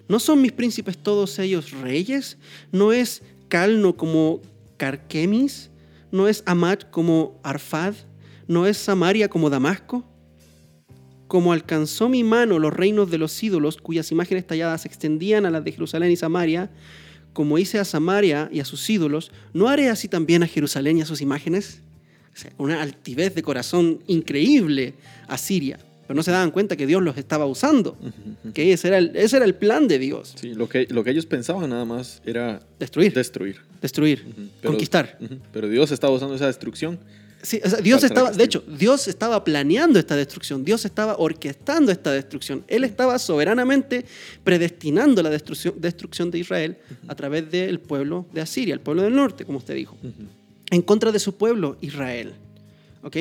[0.08, 2.38] ¿no son mis príncipes todos ellos reyes?
[2.72, 4.42] ¿No es Calno como
[4.78, 5.70] Carquemis?
[6.12, 7.94] ¿No es Amat como Arfad?
[8.48, 10.09] ¿No es Samaria como Damasco?
[11.30, 15.52] Como alcanzó mi mano los reinos de los ídolos, cuyas imágenes talladas se extendían a
[15.52, 16.70] las de Jerusalén y Samaria,
[17.34, 21.02] como hice a Samaria y a sus ídolos, ¿no haré así también a Jerusalén y
[21.02, 21.82] a sus imágenes?
[22.36, 24.96] O sea, una altivez de corazón increíble
[25.28, 25.78] a Siria.
[26.08, 27.96] Pero no se daban cuenta que Dios los estaba usando.
[28.56, 30.34] Que ese era el, ese era el plan de Dios.
[30.36, 33.58] Sí, lo que, lo que ellos pensaban nada más era Destruir, destruir.
[33.80, 34.26] destruir.
[34.62, 35.20] Pero- conquistar.
[35.54, 36.98] Pero Dios estaba usando esa destrucción.
[37.42, 41.90] Sí, o sea, Dios estaba, de hecho, Dios estaba planeando esta destrucción, Dios estaba orquestando
[41.90, 44.06] esta destrucción, Él estaba soberanamente
[44.44, 49.16] predestinando la destrucción, destrucción de Israel a través del pueblo de Asiria, el pueblo del
[49.16, 49.96] norte, como usted dijo,
[50.70, 52.34] en contra de su pueblo Israel.
[53.04, 53.16] ¿Ok?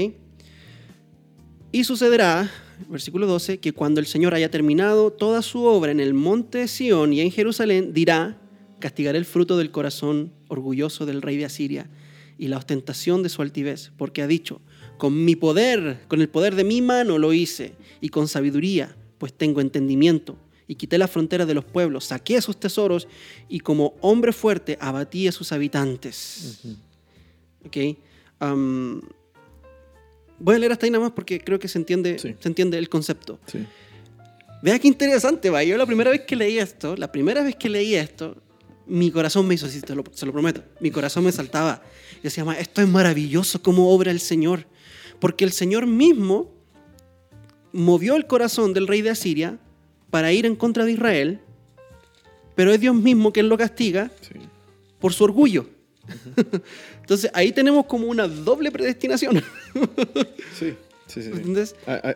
[1.70, 2.50] Y sucederá,
[2.88, 7.12] versículo 12, que cuando el Señor haya terminado toda su obra en el monte Sión
[7.12, 8.36] y en Jerusalén, dirá,
[8.80, 11.88] castigaré el fruto del corazón orgulloso del rey de Asiria
[12.38, 14.60] y la ostentación de su altivez, porque ha dicho,
[14.96, 19.32] con mi poder, con el poder de mi mano lo hice, y con sabiduría, pues
[19.32, 23.08] tengo entendimiento, y quité la frontera de los pueblos, saqué sus tesoros,
[23.48, 26.60] y como hombre fuerte abatí a sus habitantes.
[27.66, 27.76] ¿Ok?
[28.40, 29.02] Am,
[30.38, 32.34] voy a leer hasta ahí nada más porque creo que se entiende, Sí.
[32.38, 33.40] se entiende el concepto.
[33.46, 33.58] Sí.
[34.62, 35.62] Vea qué interesante, va.
[35.64, 38.36] Yo la primera vez que leí esto, la primera vez que leí esto,
[38.88, 40.62] mi corazón me hizo así, te lo- se lo prometo.
[40.80, 41.82] Mi corazón me saltaba.
[42.16, 44.66] Yo decía, "Ma, esto es maravilloso cómo obra el Señor.
[45.20, 46.50] Porque el Señor mismo
[47.72, 49.58] movió el corazón del rey de Asiria
[50.10, 51.40] para ir en contra de Israel,
[52.54, 54.34] pero es Dios mismo quien lo castiga Sí.
[55.00, 55.68] por su orgullo.
[57.00, 59.42] Entonces ahí tenemos como una doble predestinación.
[60.58, 60.74] Sí,
[61.06, 61.30] sí, sí.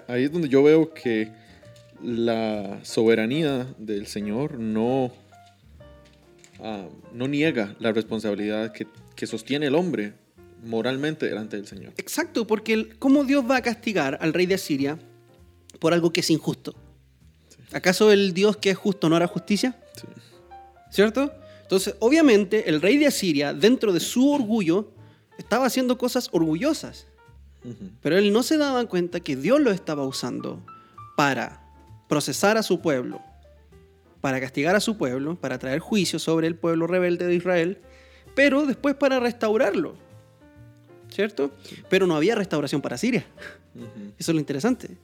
[0.09, 1.31] Ahí es donde yo veo que
[2.03, 5.13] la soberanía del Señor no,
[6.63, 10.15] ah, no niega la responsabilidad que, que sostiene el hombre
[10.65, 11.93] moralmente delante del Señor.
[11.97, 14.99] Exacto, porque el- ¿cómo Dios va a castigar al rey de Asiria
[15.81, 16.75] por algo que es injusto?
[17.73, 19.77] ¿Acaso el Dios que es justo no hará justicia?
[19.97, 20.07] Sí.
[20.91, 21.33] ¿Cierto?
[21.63, 24.93] Entonces, obviamente, el rey de Asiria, dentro de su orgullo,
[25.39, 27.07] estaba haciendo cosas orgullosas.
[28.03, 30.63] Pero él no se daba cuenta que Dios lo estaba usando
[31.17, 31.63] para
[32.09, 33.23] procesar a su pueblo,
[34.23, 37.79] para castigar a su pueblo, para traer juicio sobre el pueblo rebelde de Israel,
[38.35, 39.95] pero después para restaurarlo.
[41.11, 41.51] ¿Cierto?
[41.91, 43.27] Pero no había restauración para Siria.
[44.19, 44.97] Eso es lo interesante.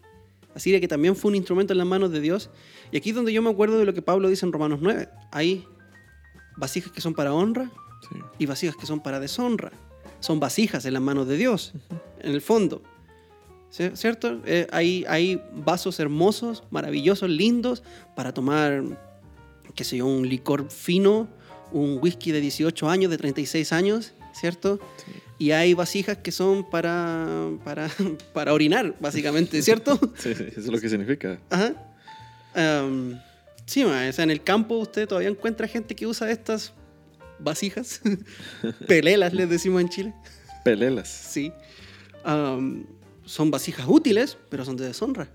[0.55, 2.49] Asiria que también fue un instrumento en las manos de Dios.
[2.91, 5.09] Y aquí es donde yo me acuerdo de lo que Pablo dice en Romanos 9.
[5.31, 5.67] Hay
[6.57, 7.71] vasijas que son para honra
[8.09, 8.17] Sí.
[8.39, 9.71] y vasijas que son para deshonra.
[10.21, 11.73] Son vasijas en las manos de Dios,
[12.21, 12.83] en el fondo.
[13.71, 14.41] ¿Sí- ¿Cierto?
[14.47, 17.83] Eh, hay, hay vasos hermosos, maravillosos, lindos,
[18.17, 18.83] para tomar,
[19.79, 21.29] qué sé yo, un licor fino,
[21.71, 24.81] un whisky de 18 años, de 36 años, ¿cierto?
[24.97, 25.13] Sí.
[25.39, 27.89] Y hay vasijas que son para, para,
[28.35, 29.97] para orinar, básicamente, ¿cierto?
[30.19, 31.39] Sí, eso es lo que significa.
[31.49, 31.75] Ajá.
[32.57, 33.21] Am,
[33.67, 36.73] sí, ma, o sea, en el campo usted todavía encuentra gente que usa estas
[37.39, 38.01] vasijas.
[38.89, 40.15] Pelelas, les decimos en Chile.
[40.65, 41.07] Pelelas.
[41.09, 41.53] Sí.
[42.25, 45.31] Son vasijas útiles, pero son de deshonra.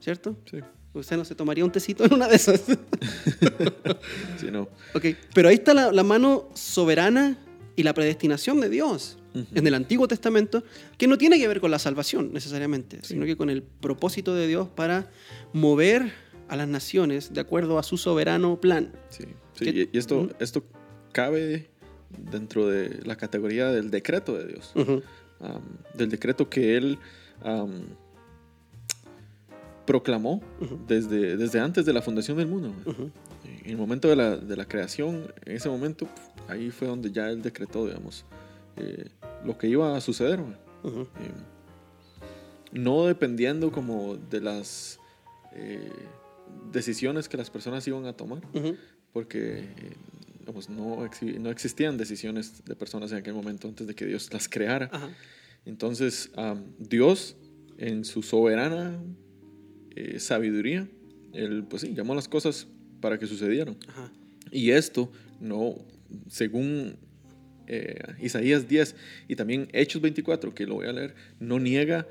[0.00, 0.36] ¿cierto?
[0.50, 0.58] Sí.
[0.92, 2.62] Usted no se tomaría un tecito en una de esas.
[4.38, 4.62] Sí, no.
[4.94, 7.38] ok, pero ahí está la, la mano soberana
[7.76, 9.18] y la predestinación de Dios
[9.54, 10.64] en el Antiguo Testamento,
[10.98, 14.48] que no tiene que ver con la salvación necesariamente, sino que con el propósito de
[14.48, 15.10] Dios para
[15.52, 16.12] mover
[16.48, 18.90] a las naciones de acuerdo a su soberano plan.
[19.10, 19.24] Sí,
[19.54, 20.64] sí, ¿Qué- y esto, esto
[21.12, 21.70] cabe
[22.18, 24.72] dentro de la categoría del decreto de Dios,
[25.94, 26.98] del decreto que Él
[29.90, 30.40] proclamó
[30.86, 32.72] desde, desde antes de la fundación del mundo.
[33.64, 36.06] En el momento de la, de la creación, en ese momento,
[36.46, 38.24] ahí fue donde ya Él decretó, digamos,
[38.76, 39.08] eh,
[39.44, 40.38] lo que iba a suceder.
[40.84, 41.02] Eh,
[42.70, 45.00] no dependiendo como de las
[45.54, 45.90] eh,
[46.70, 48.42] decisiones que las personas iban a tomar
[49.12, 49.96] porque eh,
[50.38, 50.98] digamos, no,
[51.40, 54.88] no existían decisiones de personas en aquel momento antes de que Dios las creara.
[55.64, 56.30] Entonces,
[56.78, 57.36] Dios,
[57.76, 59.00] en su soberana
[59.96, 60.86] eh, sabiduría,
[61.32, 62.66] Él, pues sí, llamó las cosas
[63.00, 63.76] para que sucedieran.
[63.88, 64.10] ajá,
[64.50, 65.76] Y esto, no,
[66.28, 66.96] según
[67.66, 68.96] eh, Isaías 10
[69.28, 72.06] y también Hechos 24, que lo voy a leer, no niega,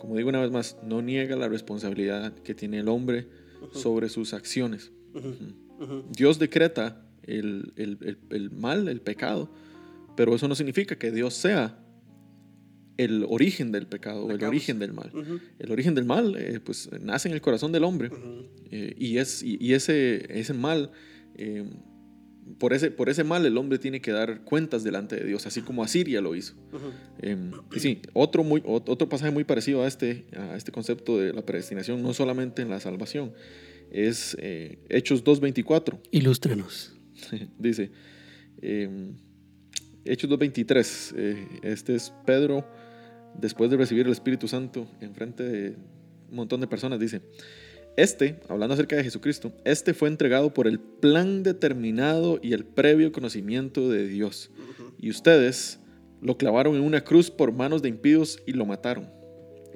[0.00, 3.26] como digo una vez más, no niega la responsabilidad que tiene el hombre
[3.72, 4.90] sobre sus acciones.
[6.10, 9.50] Dios decreta el, el- el- el mal, el pecado,
[10.16, 11.78] pero eso no significa que Dios sea
[12.98, 15.10] el origen del pecado o La el origen del mal.
[15.58, 18.10] El origen del mal, eh, pues, nace en el corazón del hombre
[18.70, 20.90] eh, y, es, y, y ese, ese mal,
[21.36, 21.64] eh,
[22.58, 25.62] por, ese, por ese mal el hombre tiene que dar cuentas delante de Dios, así
[25.62, 26.54] como Asiria lo hizo.
[27.20, 31.18] Eh, y sí, otro, muy, ot- otro pasaje muy parecido a este, a este concepto
[31.18, 33.32] de la predestinación, no solamente en la salvación,
[33.90, 35.98] es eh, Hechos 2.24.
[36.10, 36.94] Ilústrenos.
[37.58, 37.90] Dice,
[38.60, 39.12] eh,
[40.04, 42.66] Hechos 2.23, eh, este es Pedro,
[43.38, 45.68] después de recibir el Espíritu Santo en frente de
[46.30, 47.20] un montón de personas, dice,
[47.96, 53.12] este, hablando acerca de Jesucristo, este fue entregado por el plan determinado y el previo
[53.12, 54.50] conocimiento de Dios.
[54.98, 55.78] Y ustedes
[56.22, 59.08] lo clavaron en una cruz por manos de impíos y lo mataron.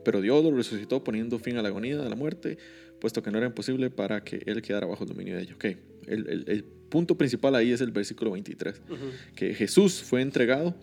[0.05, 2.57] Pero Dios lo resucitó poniendo fin a la agonía de la muerte,
[3.01, 5.57] puesto que no era imposible para que él quedara bajo el dominio de ellos.
[5.57, 5.65] Ok,
[6.07, 8.97] el, el- el punto principal ahí es el versículo 23, Ujú.
[9.35, 10.75] que Jesús fue entregado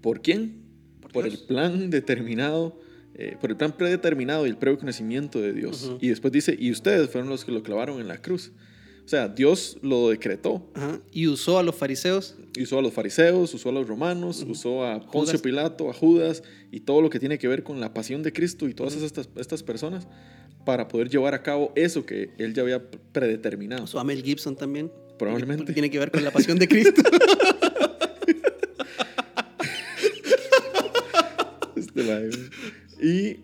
[0.00, 0.62] por quién?
[1.14, 2.78] Por el plan determinado,
[3.14, 5.84] eh, por el plan predeterminado y el previo conocimiento de Dios.
[5.84, 5.98] Ujú.
[6.00, 8.52] Y después dice, y ustedes fueron los que lo clavaron en la cruz.
[9.04, 10.66] O sea, Dios lo decretó.
[10.74, 12.36] Ajá, Y usó a los fariseos.
[12.60, 15.42] Usó a los fariseos, usó a los romanos, usó a Poncio Judas.
[15.42, 18.66] Pilato, a Judas y todo lo que tiene que ver con la pasión de Cristo
[18.68, 20.06] y todas estas, estas personas
[20.64, 23.84] para poder llevar a cabo eso que él ya había predeterminado.
[23.84, 24.90] Usó a Mel Gibson también.
[25.18, 25.72] Probablemente.
[25.72, 27.02] Tiene que ver con la pasión de Cristo.
[33.02, 33.40] Y,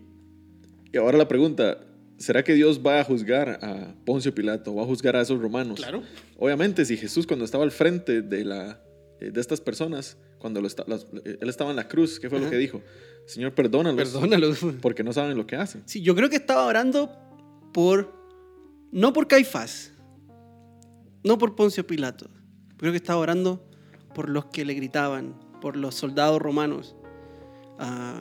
[0.92, 1.78] y ahora la pregunta,
[2.18, 5.78] ¿será que Dios va a juzgar a Poncio Pilato, va a juzgar a esos romanos?
[5.80, 6.02] claro.
[6.38, 8.80] Obviamente, si Jesús cuando estaba al frente de, la,
[9.20, 12.40] eh, de estas personas, cuando lo las- eh, él estaba en la cruz, ¿qué fue
[12.40, 12.80] lo que dijo?
[13.26, 14.52] Señor, perdónalos, Perdónalo.
[14.80, 15.82] porque no saben lo que hacen.
[15.84, 17.10] Sí, yo creo que estaba orando
[17.74, 18.18] por.
[18.90, 19.92] No por Caifás.
[21.22, 22.28] No por Poncio Pilato.
[22.78, 23.68] Creo que estaba orando
[24.14, 26.96] por los que le gritaban, por los soldados romanos.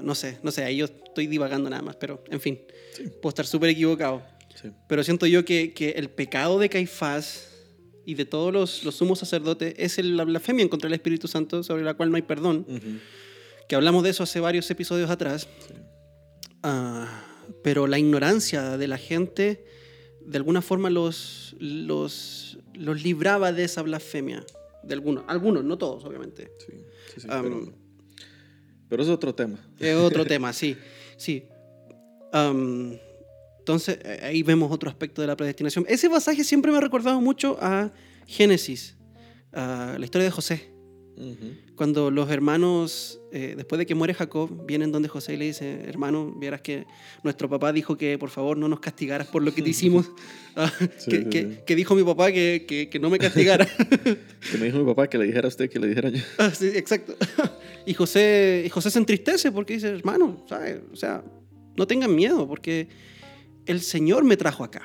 [0.02, 2.60] No sé, no sé, ahí yo estoy divagando nada más, pero en fin,
[2.96, 3.04] Sí.
[3.22, 4.24] puedo estar súper equivocado.
[4.62, 4.70] Sí.
[4.88, 7.48] Pero siento yo que, que el pecado de Caifás
[8.06, 11.62] y de todos los, los sumos sacerdotes es el- la blasfemia contra el Espíritu Santo,
[11.64, 12.66] sobre la cual no hay perdón,
[13.68, 15.48] que hablamos de eso hace varios episodios atrás.
[15.68, 15.74] Sí.
[16.64, 17.24] Ah,
[17.64, 19.66] pero la ignorancia de la gente
[20.22, 24.46] de alguna forma los, los, los libraba de esa blasfemia.
[24.84, 26.52] De algunos, algunos, no todos, obviamente.
[26.60, 26.74] Sí,
[27.16, 27.74] sí, sí, pero,
[28.90, 29.58] pero es otro tema.
[29.80, 30.76] Es otro tema, sí.
[31.18, 31.46] sí.
[32.32, 32.98] Am,
[33.60, 35.86] entonces, eh, ahí vemos otro aspecto de la predestinación.
[35.88, 37.92] Ese pasaje siempre me ha recordado mucho a
[38.28, 38.96] Génesis,
[39.54, 40.70] a la historia de José.
[41.76, 45.82] Cuando los hermanos, eh, después de que muere Jacob, vienen donde José y le dice,
[45.86, 46.86] hermano, vieras que
[47.24, 50.10] nuestro papá dijo que por favor no nos castigaras por lo que te hicimos.
[50.56, 51.60] Ah, Sí, que, sí, sí.
[51.66, 53.66] que dijo mi papá que, que- que no me castigara.
[53.66, 56.22] Que me dijo mi papá que le dijera a usted que le dijera yo.
[56.38, 57.16] Ah, sí, exacto.
[57.90, 60.46] Y José, y José se entristece porque dice, hermano.
[60.92, 61.24] O sea,
[61.76, 62.88] no tengan miedo porque
[63.66, 64.84] el Señor me trajo acá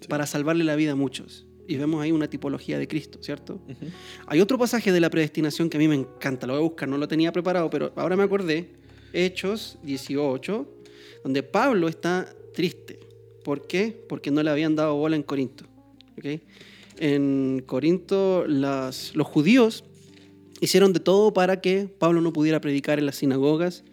[0.00, 0.06] Sí.
[0.08, 1.44] para salvarle la vida a muchos.
[1.66, 3.60] Y vemos ahí una tipología de Cristo, ¿cierto?
[4.28, 6.88] Hay otro pasaje de la predestinación que a mí me encanta, lo voy a buscar,
[6.88, 8.70] no lo tenía preparado, pero ahora me acordé,
[9.12, 10.68] Hechos 18,
[11.24, 13.00] donde Pablo está triste.
[13.42, 14.04] ¿Por qué?
[14.08, 15.64] Porque no le habían dado bola en Corinto.
[16.16, 16.40] ¿ok?
[16.98, 19.82] En Corinto las- los judíos
[20.60, 23.84] hicieron de todo para que Pablo no pudiera predicar en las sinagogas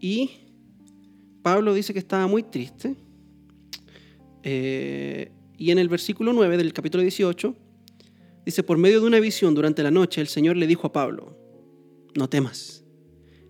[0.00, 0.30] y
[1.42, 2.96] Pablo dice que estaba muy triste.
[4.42, 7.54] Eh, y en el versículo 9 del capítulo 18
[8.46, 11.36] Dice, por medio de una visión durante la noche, el Señor le dijo a Pablo,
[12.14, 12.84] no temas,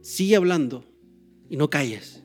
[0.01, 0.87] sigue hablando
[1.51, 2.23] y no calles,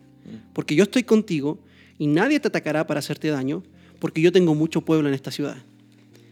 [0.53, 1.59] porque yo estoy contigo
[1.97, 3.61] y nadie te atacará para hacerte daño,
[3.99, 5.57] porque yo tengo mucho pueblo en esta ciudad.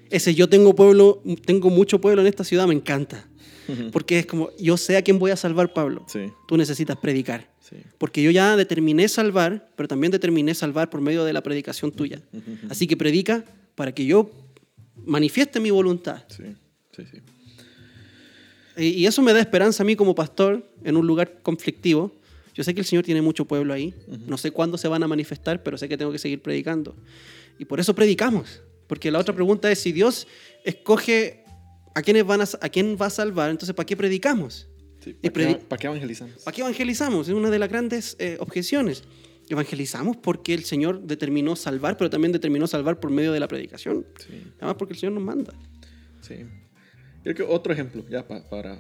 [0.09, 3.27] Ese yo tengo pueblo, tengo mucho pueblo en esta ciudad me encanta,
[3.91, 6.05] porque es como, yo sé a quién voy a salvar, Pablo.
[6.07, 7.75] Sí, Tú necesitas predicar, sí.
[7.97, 12.21] porque yo ya determiné salvar, pero también determiné salvar por medio de la predicación tuya.
[12.69, 13.43] Así que predica
[13.75, 14.29] para que yo
[15.05, 16.23] manifieste mi voluntad.
[16.29, 16.43] Sí,
[16.95, 17.17] sí, sí.
[18.83, 22.13] Y eso me da esperanza a mí como pastor en un lugar conflictivo.
[22.55, 23.93] Yo sé que el Señor tiene mucho pueblo ahí.
[24.27, 26.95] No sé cuándo se van a manifestar, pero sé que tengo que seguir predicando.
[27.57, 28.61] Y por eso predicamos.
[28.87, 30.27] Porque la otra pregunta es si Dios
[30.63, 31.43] escoge
[31.95, 34.67] a quiénes van a, a quién va a salvar, entonces ¿para qué predicamos?
[35.03, 36.43] Sí, ¿Para, predi- qué, para qué evangelizamos?
[36.43, 37.27] ¿Para qué evangelizamos?
[37.27, 39.03] Es una de las grandes eh, objeciones.
[39.49, 44.05] Evangelizamos porque el Señor determinó salvar, pero también determinó salvar por medio de la predicación.
[44.19, 45.53] Sí, Además porque el Señor nos manda.
[46.21, 46.45] sí.
[47.21, 48.79] Yo creo que otro ejemplo, ya pa- para,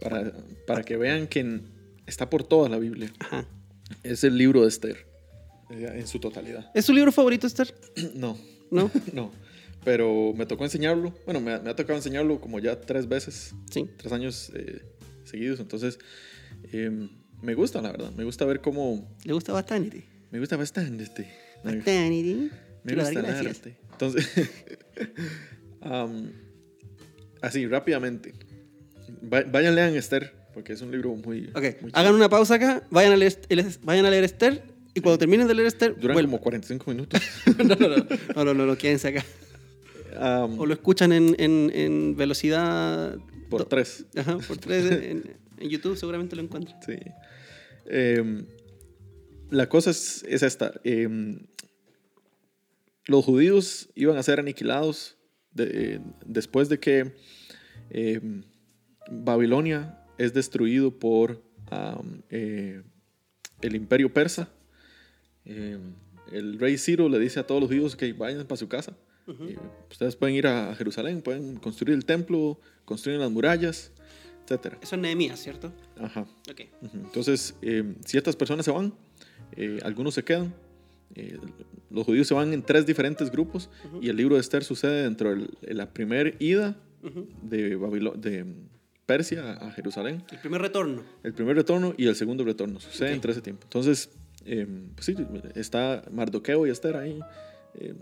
[0.00, 0.32] para,
[0.66, 1.60] para que vean que
[2.06, 3.48] está por toda la Biblia, Ajá.
[4.04, 4.96] es el libro de Esther,
[5.70, 6.70] eh, en su totalidad.
[6.74, 7.74] ¿Es su libro favorito, Esther?
[8.14, 8.38] No,
[8.70, 8.90] ¿No?
[9.12, 9.32] no.
[9.84, 11.14] Pero me tocó enseñarlo.
[11.26, 13.88] Bueno, me ha, me ha tocado enseñarlo como ya tres veces, Sí.
[13.98, 14.82] tres años eh,
[15.24, 15.60] seguidos.
[15.60, 15.98] Entonces,
[16.72, 17.08] eh,
[17.42, 18.10] me gusta, la verdad.
[18.16, 19.14] Me gusta ver cómo.
[19.24, 20.04] ¿Le gusta bastante?
[20.30, 21.04] Me gusta bastante.
[21.62, 22.50] Bastante.
[22.84, 23.76] me gusta el arte.
[23.92, 24.28] Entonces,
[25.80, 26.32] am,
[27.42, 28.32] así, rápidamente.
[29.32, 31.48] Va- Vayan, lean Esther, porque es un libro muy.
[31.54, 33.36] Ok, muy hagan una pausa acá, vayan a leer,
[33.82, 34.62] vayan a leer Esther
[34.94, 36.30] y cuando terminen de leer Esther, Duran vuelvan.
[36.32, 37.20] como 45 minutos.
[37.58, 39.24] no, no, no, no, no, no, no, quédense acá.
[40.18, 43.16] Am, O lo escuchan en, en, en velocidad...
[43.50, 44.06] por tres.
[44.16, 46.78] Ajá, por tres en, en YouTube seguramente lo encuentran.
[46.84, 46.94] Sí.
[47.86, 48.46] Em,
[49.50, 50.72] la cosa es, es esta.
[50.84, 51.40] em,
[53.06, 55.16] los judíos iban a ser aniquilados
[55.52, 57.12] de- eh, después de que
[57.90, 58.42] em,
[59.10, 62.82] Babilonia es destruido por am, eh,
[63.60, 64.48] el imperio persa.
[65.44, 68.96] El rey Ciro le dice a todos los judíos que vayan para su casa.
[69.26, 69.56] Eh,
[69.90, 73.92] ustedes pueden ir a Jerusalén, pueden construir el templo, construir las murallas,
[74.48, 74.74] etc.
[74.82, 75.72] Eso es Nehemías, ¿cierto?
[75.98, 76.22] Ajá.
[76.50, 76.60] Ok.
[76.82, 76.96] Ujú.
[76.98, 78.92] Entonces, eh, ciertas personas se van,
[79.56, 80.54] eh, algunos se quedan.
[81.16, 81.38] eh,
[81.90, 85.32] los judíos se van en tres diferentes grupos y el libro de Esther sucede dentro
[85.34, 86.76] de la primera ida
[87.42, 88.44] de, Babilo- de
[89.06, 91.02] Persia a Jerusalén, El primer retorno.
[91.22, 92.80] el primer retorno y el segundo retorno.
[92.80, 93.14] Sucede Ok.
[93.14, 93.62] entre ese tiempo.
[93.64, 94.10] Entonces,
[94.44, 95.14] eh, pues sí,
[95.54, 97.20] está Mardoqueo y Esther ahí
[97.74, 97.94] eh,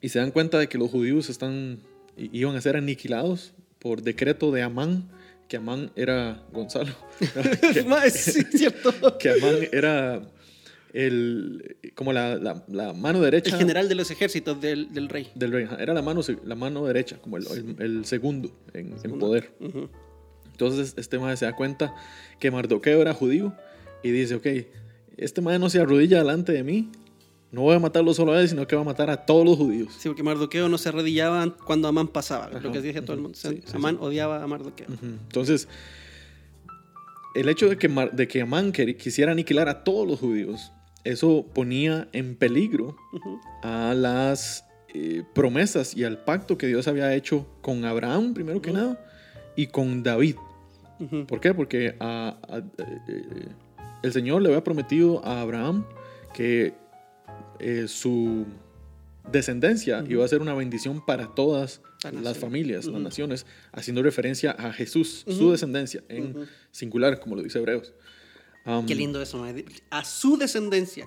[0.00, 1.80] y se dan cuenta de que los judíos están,
[2.16, 5.08] iban a ser aniquilados por decreto de Amán,
[5.48, 6.92] que Amán era Gonzalo.
[7.18, 9.18] que- sí, cierto.
[9.18, 10.22] que Amán era
[10.92, 15.28] el, como la, la- la mano derecha El general de los ejércitos del, del rey.
[15.34, 15.66] del rey.
[15.78, 19.52] Era la mano, la mano derecha, como el, el- el segundo en, en poder.
[19.60, 19.88] Ujú.
[20.52, 21.94] Entonces este madre se da cuenta
[22.38, 23.54] que Mardoqueo era judío
[24.02, 24.46] y dice, ok,
[25.16, 26.90] este madre no se arrodilla delante de mí,
[27.52, 29.56] no voy a matarlo solo a él, sino que va a matar a todos los
[29.56, 29.92] judíos.
[29.98, 32.60] Sí, porque Mardoqueo no se arrodillaba cuando Amán pasaba, Ajá.
[32.60, 33.36] lo que decía todo el mundo.
[33.36, 34.04] O sea, Sí, sí, Amán sí.
[34.04, 34.86] odiaba a Mardoqueo.
[35.02, 35.66] Entonces,
[37.34, 40.72] el hecho de que, Mar- de que Amán quisiera aniquilar a todos los judíos,
[41.04, 42.96] eso ponía en peligro
[43.62, 48.72] a las eh, promesas y al pacto que Dios había hecho con Abraham, primero que
[48.72, 48.98] nada,
[49.56, 50.36] y con David.
[51.28, 51.54] ¿Por qué?
[51.54, 53.48] Porque a- a- eh,
[54.02, 55.84] el Señor le había prometido a Abraham
[56.34, 56.74] que
[57.60, 58.46] eh, su
[59.30, 64.52] descendencia iba a ser una bendición para todas La las familias, las naciones, haciendo referencia
[64.52, 67.92] a Jesús, su descendencia, en singular, como lo dice Hebreos.
[68.66, 69.44] Um, Qué lindo eso.
[69.90, 71.06] A su descendencia,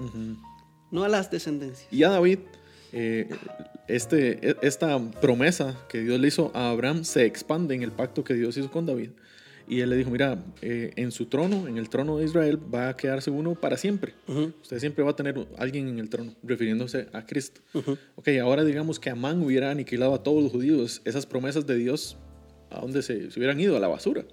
[0.91, 1.87] no a las descendencias.
[1.91, 2.39] Y a David,
[2.91, 3.27] eh,
[3.87, 8.23] este, e- esta promesa que Dios le hizo a Abraham se expande en el pacto
[8.23, 9.09] que Dios hizo con David.
[9.67, 12.89] Y él le dijo, mira, eh, en su trono, en el trono de Israel, va
[12.89, 14.13] a quedarse uno para siempre.
[14.27, 17.61] Ujú, Usted siempre va a tener alguien en el trono, refiriéndose a Cristo.
[17.73, 17.97] ujú.
[18.15, 22.17] Ok, ahora digamos que Amán hubiera aniquilado a todos los judíos, esas promesas de Dios,
[22.69, 23.77] ¿a dónde se, se hubieran ido?
[23.77, 24.25] A la basura.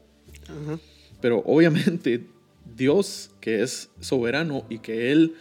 [0.49, 0.78] Ajá.
[1.20, 2.24] Pero obviamente
[2.76, 5.35] Dios, que es soberano y que Él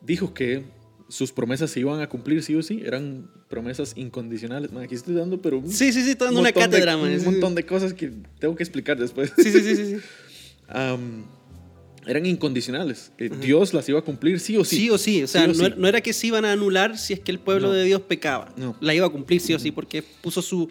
[0.00, 0.64] dijo que
[1.12, 4.72] sus promesas se iban a cumplir sí o sí, eran promesas incondicionales.
[4.72, 6.96] Man, aquí estoy dando, pero un, Sí, sí, sí, estoy dando una montón de- cátedra,
[6.96, 7.18] mae.
[7.18, 9.32] un montón de cosas que tengo que explicar después.
[9.36, 9.86] Sí, sí, sí, sí.
[9.86, 9.96] sí.
[10.68, 11.24] Am,
[12.06, 13.12] eran incondicionales.
[13.40, 14.76] Dios las iba a cumplir sí o sí.
[14.76, 15.64] Sí o sí, o sea, Sí o no, sí.
[15.66, 17.74] era- no era que se iban a anular si es que el pueblo No.
[17.74, 18.52] de Dios pecaba.
[18.56, 18.74] No.
[18.80, 20.70] La iba a cumplir sí o sí, porque puso su.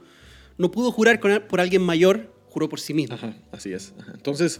[0.57, 3.15] No pudo jurar por alguien mayor, juró por sí mismo.
[3.15, 3.93] Ajá, así es.
[3.99, 4.11] Ajá.
[4.15, 4.59] Entonces,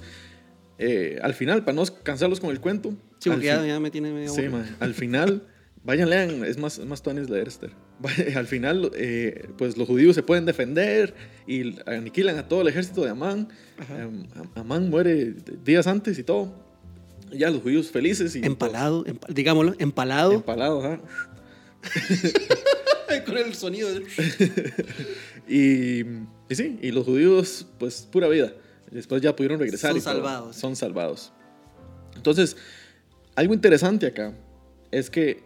[0.77, 2.95] eh, al final, para no cansarlos con el cuento.
[3.19, 4.32] Sí, porque ya, ya me tiene medio.
[4.34, 4.75] Sí, man.
[4.79, 5.43] Al final,
[5.84, 7.71] vayan, lean, es más, es más tuanis leer Esther.
[8.36, 11.13] Al final, eh, pues los judíos se pueden defender
[11.47, 13.49] y aniquilan a todo el ejército de Amán.
[14.55, 16.53] Amán muere días antes y todo.
[17.32, 20.34] Ya los judíos felices y Empalado, empa- digámoslo, empalado.
[20.34, 20.84] empalados.
[20.86, 20.99] ajá.
[23.25, 23.89] con el sonido.
[23.93, 24.05] del-
[25.47, 26.01] Y,
[26.49, 28.53] y sí, y los judíos, pues pura vida.
[28.89, 29.91] Después ya pudieron regresar.
[29.91, 30.13] Son y todo.
[30.13, 30.55] salvados.
[30.55, 31.34] Son salvados.
[32.15, 32.55] Entonces,
[33.36, 34.34] algo interesante acá
[34.91, 35.43] es que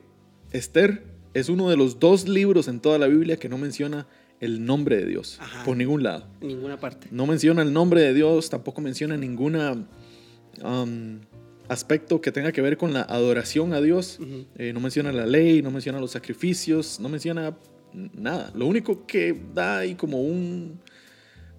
[0.51, 4.07] Esther es uno de los dos libros en toda la Biblia que no menciona
[4.39, 5.63] el nombre de Dios Ajá.
[5.65, 6.27] por ningún lado.
[6.41, 7.07] En ninguna parte.
[7.11, 9.85] No menciona el nombre de Dios, tampoco menciona ninguna
[10.63, 11.19] um,
[11.67, 14.19] aspecto que tenga que ver con la adoración a Dios.
[14.57, 17.57] Eh, no menciona la ley, no menciona los sacrificios, no menciona
[18.13, 18.51] nada.
[18.55, 20.79] Lo único que da ahí como un,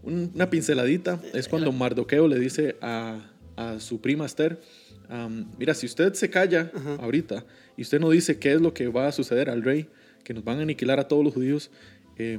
[0.02, 4.60] un- una pinceladita es cuando Mardoqueo le dice a, a su prima Esther,
[5.10, 6.94] um, mira, si usted se calla Ajá.
[6.96, 7.44] ahorita
[7.76, 9.88] y usted no dice qué es lo que va a suceder al rey,
[10.24, 11.70] que nos van a aniquilar a todos los judíos,
[12.18, 12.38] eh,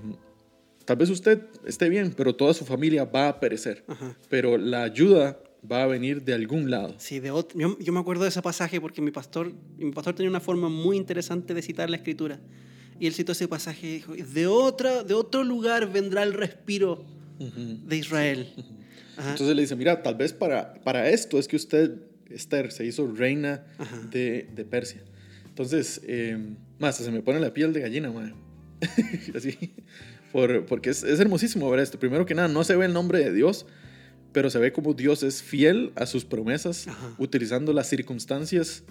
[0.86, 3.84] tal vez usted esté bien, pero toda su familia va a perecer.
[3.88, 4.15] Ajá.
[4.30, 5.39] Pero la ayuda
[5.70, 6.95] va a venir de algún lado.
[6.97, 10.13] Sí, de ot- yo, yo me acuerdo de ese pasaje porque mi pastor, mi pastor
[10.15, 12.39] tenía una forma muy interesante de citar la escritura.
[12.99, 17.05] Y él citó ese pasaje y dijo, de, otra, de otro lugar vendrá el respiro
[17.39, 18.47] de Israel.
[19.18, 21.91] Entonces le dice, mira, tal vez para, para esto es que usted,
[22.30, 23.63] Esther, se hizo reina
[24.11, 25.01] de, de Persia.
[25.47, 26.38] Entonces, eh,
[26.80, 28.34] más, se me pone la piel de gallina, madre.
[29.36, 29.57] Así.
[30.32, 31.97] Por, porque es, es hermosísimo ver esto.
[31.99, 33.65] Primero que nada, no se ve el nombre de Dios,
[34.34, 37.15] pero se ve como Dios es fiel a sus promesas, Ajá.
[37.17, 38.84] utilizando las circunstancias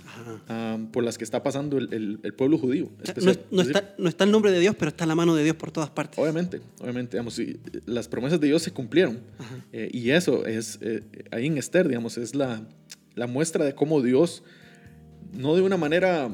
[0.48, 2.90] ah, por las que está pasando el, el- el pueblo judío.
[3.00, 5.14] O sea, no, es- no está, no está el nombre de Dios, pero está la
[5.14, 6.18] mano de Dios por todas partes.
[6.18, 7.40] Obviamente, obviamente, digamos,
[7.84, 9.20] las promesas de Dios se cumplieron.
[9.72, 12.66] Eh, y eso es, eh, ahí en Esther, digamos, es la,
[13.16, 14.44] la muestra de cómo Dios,
[15.32, 16.30] no de una manera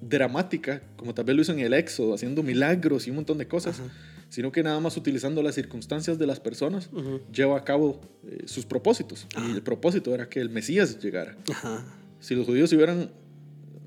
[0.00, 3.46] dramática, como tal vez lo hizo en el Éxodo, haciendo milagros y un montón de
[3.46, 3.88] cosas, Ajá.
[4.28, 6.90] sino que nada más utilizando las circunstancias de las personas,
[7.32, 9.26] lleva a cabo eh, sus propósitos.
[9.34, 9.48] Ajá.
[9.48, 11.36] Y el propósito era que el Mesías llegara.
[11.50, 11.84] Ajá.
[12.20, 13.10] Si los judíos hubieran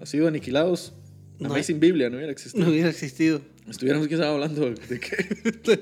[0.03, 0.93] sido aniquilados,
[1.39, 2.63] No no hay- Amazing Biblia no hubiera existido.
[2.65, 3.41] No hubiera existido.
[3.69, 5.81] Estuviéramos quizás hablando de que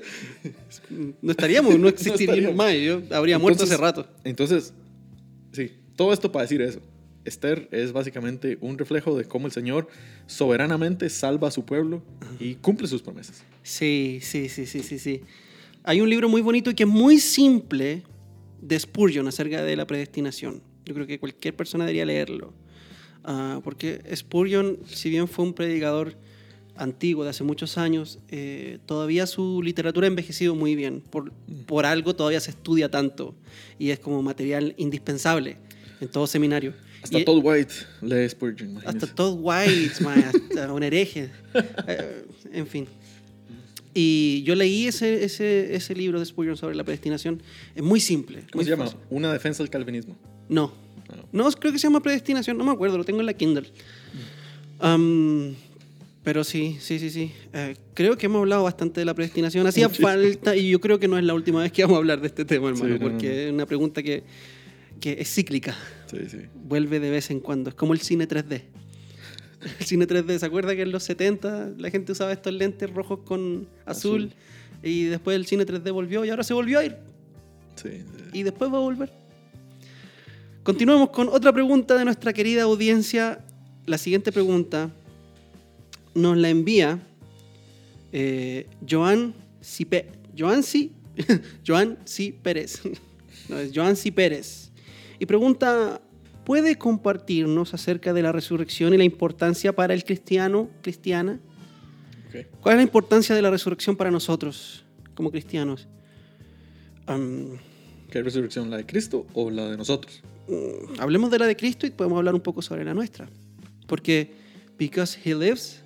[1.22, 2.56] No estaríamos, no existiríamos estaríamos.
[2.56, 2.74] más.
[3.10, 4.08] Yo habría muerto hace Entonces- rato.
[4.24, 4.72] Entonces,
[5.52, 6.80] sí, todo esto para decir eso.
[7.24, 9.88] Esther es básicamente un reflejo de cómo el Señor
[10.26, 12.02] soberanamente salva a su pueblo
[12.38, 13.42] y cumple sus promesas.
[13.62, 15.22] Sí, sí, sí, sí, sí, sí.
[15.82, 18.02] Hay un libro muy bonito y que es muy simple
[18.60, 20.62] de Spurgeon acerca de la predestinación.
[20.84, 22.52] Yo creo que cualquier persona debería leerlo.
[23.24, 26.16] Ah, porque Spurgeon, si bien fue un predicador
[26.76, 31.00] antiguo de hace muchos años, eh, todavía su literatura ha envejecido muy bien.
[31.00, 31.32] Por,
[31.66, 33.34] por algo todavía se estudia tanto
[33.78, 35.56] y es como material indispensable
[36.00, 36.72] en todo seminario.
[37.02, 37.72] Hasta Y- Todd White
[38.02, 39.14] lee Spurgeon, hasta imagínese.
[39.14, 41.30] Todd White, man, hasta un hereje.
[41.86, 42.86] Eh, en fin.
[43.94, 47.42] Y yo leí ese, ese, ese libro de Spurgeon sobre la predestinación.
[47.74, 48.40] Es muy simple.
[48.52, 48.84] ¿Cómo muy se llama?
[48.84, 48.98] fácil.
[49.08, 50.16] Una defensa del calvinismo.
[50.48, 50.72] No.
[51.32, 51.44] No.
[51.44, 52.58] No, creo que se llama predestinación.
[52.58, 53.68] No me acuerdo, lo tengo en la Kindle.
[54.80, 55.54] Am,
[56.22, 57.32] pero sí, sí, sí, sí.
[57.52, 59.66] Eh, creo que hemos hablado bastante de la predestinación.
[59.66, 62.20] Hacía falta, y yo creo que no es la última vez que vamos a hablar
[62.20, 63.32] de este tema, hermano, Sí, no, porque no.
[63.34, 64.24] es una pregunta que,
[65.00, 65.74] que es cíclica.
[66.10, 66.38] Sí, sí.
[66.54, 67.70] Vuelve de vez en cuando.
[67.70, 68.62] Es como el cine 3D.
[69.80, 73.20] El cine 3D, ¿se acuerda que en los 70 la gente usaba estos lentes rojos
[73.24, 74.32] con azul, Azul.
[74.82, 76.96] y después el cine 3D volvió y ahora se volvió a ir
[77.74, 78.24] Sí, sí.
[78.32, 79.10] y después va a volver?
[80.62, 83.44] Continuamos con otra pregunta de nuestra querida audiencia.
[83.86, 84.90] La siguiente pregunta
[86.14, 87.00] nos la envía
[88.12, 90.90] eh, Joan Cipe, Joan C.
[91.66, 92.34] Joan C.
[92.42, 92.80] Pérez.
[93.48, 94.10] No, es Joan C.
[94.10, 94.65] Pérez.
[95.18, 96.00] Y pregunta,
[96.44, 101.40] ¿puede compartirnos acerca de la resurrección y la importancia para el cristiano, cristiana?
[102.28, 102.46] Ok.
[102.60, 105.88] ¿Cuál es la importancia de la resurrección para nosotros como cristianos?
[107.06, 107.58] Am,
[108.10, 108.70] ¿Qué resurrección?
[108.70, 110.22] ¿La de Cristo o la de nosotros?
[110.48, 113.28] mm, hablemos de la de Cristo y podemos hablar un poco sobre la nuestra.
[113.86, 114.32] Porque,
[114.78, 115.82] because he lives,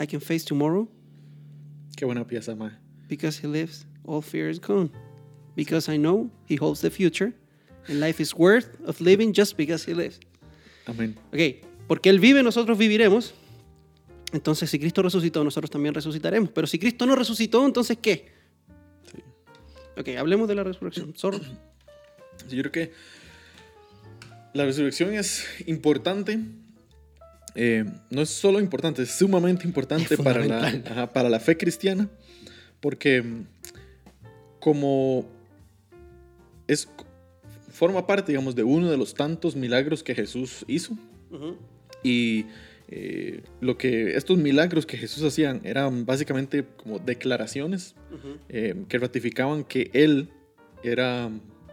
[0.00, 0.88] I can face tomorrow.
[1.96, 2.72] Qué buena pieza, mae.
[3.08, 4.90] Because he lives, all fear is gone.
[5.56, 7.32] Because I know he holds the future,
[7.88, 10.18] and life is worth of living just because he lives.
[10.86, 11.16] Amén.
[11.32, 13.34] Ok, porque Él vive, nosotros viviremos.
[14.32, 16.50] Entonces, si Cristo resucitó, nosotros también resucitaremos.
[16.50, 18.28] Pero si Cristo no resucitó, entonces ¿qué?
[19.12, 19.22] Sí.
[19.98, 21.14] Ok, hablemos de la resurrección.
[22.48, 22.92] Sí, Yo creo que
[24.54, 26.38] la resurrección es importante.
[27.54, 31.56] eh, no es solo importante, es sumamente importante Es para la, ajá, para la fe
[31.58, 32.08] cristiana,
[32.80, 33.44] porque mm,
[34.58, 35.28] como
[36.66, 36.88] es,
[37.80, 40.98] forma parte, digamos, de uno de los tantos milagros que Jesús hizo,
[42.02, 42.44] y
[42.88, 47.94] eh, lo que estos milagros que Jesús hacían eran básicamente como declaraciones
[48.50, 50.28] eh, que ratificaban que Él
[50.82, 51.30] era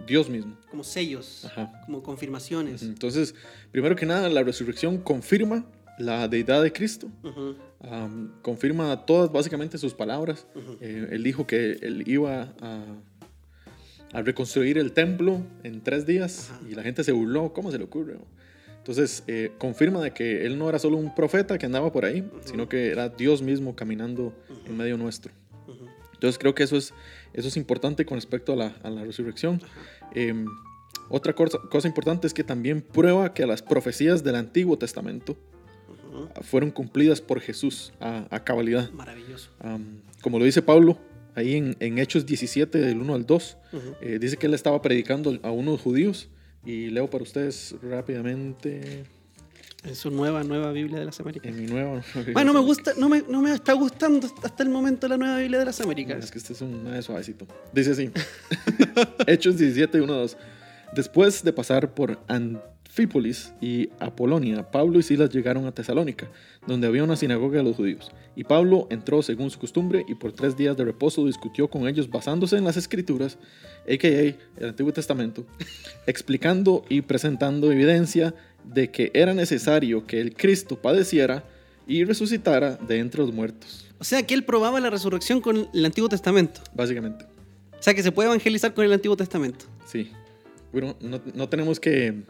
[0.07, 0.57] Dios mismo.
[0.71, 1.73] Como sellos, Ajá.
[1.85, 2.83] como confirmaciones.
[2.83, 3.35] Entonces,
[3.73, 5.65] primero que nada, la resurrección confirma
[5.99, 7.09] la deidad de Cristo,
[8.41, 10.47] confirma todas básicamente sus palabras.
[10.79, 12.85] Eh, él dijo que él iba a,
[14.13, 16.61] a reconstruir el templo en tres días Ajá.
[16.69, 17.53] y la gente se burló.
[17.53, 18.17] ¿Cómo se le ocurre?
[18.77, 22.29] Entonces, eh, confirma de que él no era solo un profeta que andaba por ahí,
[22.45, 24.33] sino que era Dios mismo caminando
[24.65, 25.33] en medio nuestro.
[25.67, 25.87] Ujú.
[26.13, 26.93] Entonces creo que eso es,
[27.33, 29.61] eso es importante con respecto a la, a la resurrección.
[30.15, 30.45] Eh,
[31.09, 35.37] otra cosa, cosa importante es que también prueba que las profecías del Antiguo Testamento
[36.41, 38.89] fueron cumplidas por Jesús a, a cabalidad.
[38.91, 39.51] Maravilloso.
[39.59, 40.97] Am, como lo dice Pablo
[41.37, 43.81] ahí en, en Hechos 17, del 1 al 2, Ujú.
[44.01, 46.29] eh, dice que él estaba predicando a unos judíos.
[46.65, 49.03] Y leo para ustedes rápidamente
[49.85, 51.49] En su nueva, nueva Biblia de las Américas.
[51.49, 52.01] en mi nueva...
[52.33, 55.59] Bueno, me gusta, no me, no me está gustando hasta el momento la nueva Biblia
[55.59, 56.25] de las Américas.
[56.25, 57.47] Es que este es un de suavecito.
[57.71, 58.09] Dice así.
[59.27, 60.37] Hechos 17, 1, 2.
[60.93, 62.19] Después de pasar por
[62.97, 66.31] Anfípolis y Apolonia, Pablo y Silas llegaron a Tesalónica,
[66.65, 68.09] donde había una sinagoga de los judíos.
[68.35, 72.09] Y Pablo entró según su costumbre y por tres días de reposo discutió con ellos
[72.09, 73.37] basándose en las escrituras,
[73.83, 74.07] a.k.a.
[74.09, 75.45] el Antiguo Testamento,
[76.07, 78.33] explicando y presentando evidencia
[78.63, 81.43] de que era necesario que el Cristo padeciera
[81.85, 83.85] y resucitara de entre los muertos.
[83.99, 86.61] O sea que él probaba la resurrección con el Antiguo Testamento.
[86.73, 87.25] Básicamente.
[87.79, 89.65] O sea que se puede evangelizar con el Antiguo Testamento.
[89.85, 90.11] Sí.
[90.71, 92.23] Bueno, no, no tenemos que.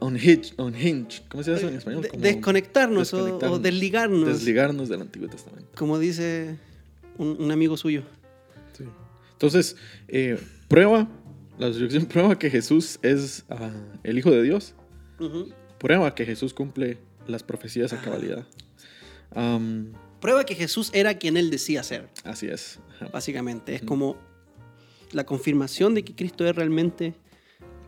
[0.00, 1.22] Unhinge, unhinge.
[1.28, 2.02] ¿Cómo se dice en español?
[2.02, 4.26] De- Como desconectarnos, o- desligarnos.
[4.28, 5.68] Desligarnos del Antiguo Testamento.
[5.76, 6.58] como dice
[7.16, 8.02] un, un amigo suyo.
[8.76, 8.84] Sí.
[9.32, 9.76] Entonces,
[10.08, 11.08] eh, prueba,
[11.58, 13.70] la resurrección prueba que Jesús es ah,
[14.02, 14.74] el Hijo de Dios.
[15.78, 18.46] Prueba que Jesús cumple las profecías a cabalidad.
[20.20, 22.78] Prueba que Jesús era quien él decía ser, así es.
[22.96, 23.08] Ajá.
[23.08, 23.74] básicamente.
[23.74, 24.16] Es como
[25.12, 27.14] la confirmación de que Cristo es realmente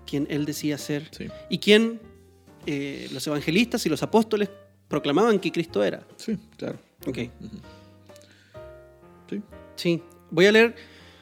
[0.06, 1.08] quien él decía ser.
[1.10, 1.28] Sí.
[1.48, 2.00] Y quien
[2.66, 4.48] eh, los evangelistas y los apóstoles
[4.88, 6.06] proclamaban que Cristo era.
[6.16, 6.78] Sí, claro.
[7.06, 7.18] Ok.
[9.28, 9.42] Sí.
[9.76, 10.02] Sí.
[10.30, 10.74] Voy a leer.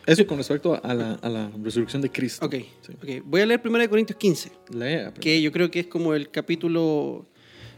[0.06, 2.44] Eso con respecto a la, a la resurrección de Cristo.
[2.44, 2.54] Ok.
[2.54, 2.92] Sí.
[2.94, 3.24] ok.
[3.24, 4.52] Voy a leer 1 Corintios 15.
[4.74, 5.14] Lea.
[5.14, 7.26] que yo creo que es como el capítulo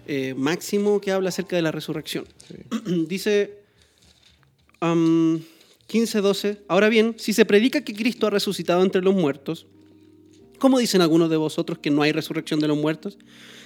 [0.07, 2.25] eh, máximo que habla acerca de la resurrección.
[2.49, 3.05] Sí.
[3.07, 3.63] Dice
[4.81, 5.41] um,
[5.89, 9.67] 15-12, ahora bien, si se predica que Cristo ha resucitado entre los muertos,
[10.63, 13.19] ¿cómo dicen algunos de vosotros que no hay resurrección de los muertos?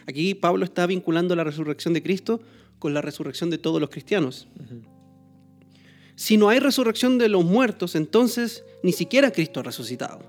[0.07, 2.40] Aquí Pablo está vinculando la resurrección de Cristo
[2.78, 4.49] con la resurrección de todos los cristianos.
[6.14, 10.20] Si no hay resurrección de los muertos, entonces ni siquiera Cristo ha resucitado.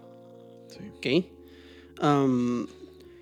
[0.68, 0.80] Sí.
[0.97, 2.01] ¿ok?
[2.01, 2.68] Am,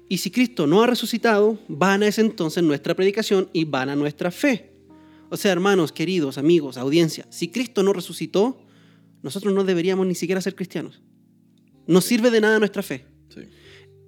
[0.09, 4.71] y si Cristo no ha resucitado, vana es entonces nuestra predicación y vana nuestra fe.
[5.29, 8.57] O sea, hermanos, queridos, amigos, audiencia, si Cristo no resucitó,
[9.21, 11.03] nosotros no deberíamos ni siquiera ser cristianos.
[11.85, 13.05] No sirve de nada nuestra fe.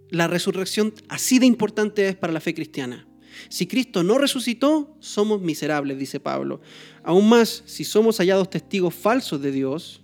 [0.09, 3.07] La resurrección así de importante es para la fe cristiana.
[3.49, 6.61] Si Cristo no resucitó, somos miserables, dice Pablo.
[7.03, 10.01] Aún más, si somos hallados testigos falsos de Dios,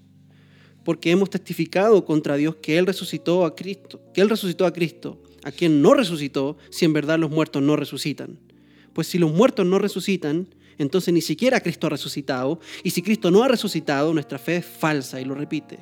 [0.83, 5.21] porque hemos testificado contra Dios que Él resucitó a Cristo, que Él resucitó a Cristo,
[5.43, 8.39] a quien no resucitó, si en verdad los muertos no resucitan.
[8.93, 12.59] Pues si los muertos no resucitan, entonces ni siquiera Cristo ha resucitado.
[12.83, 15.79] Y si Cristo no ha resucitado, nuestra fe es falsa y lo repite.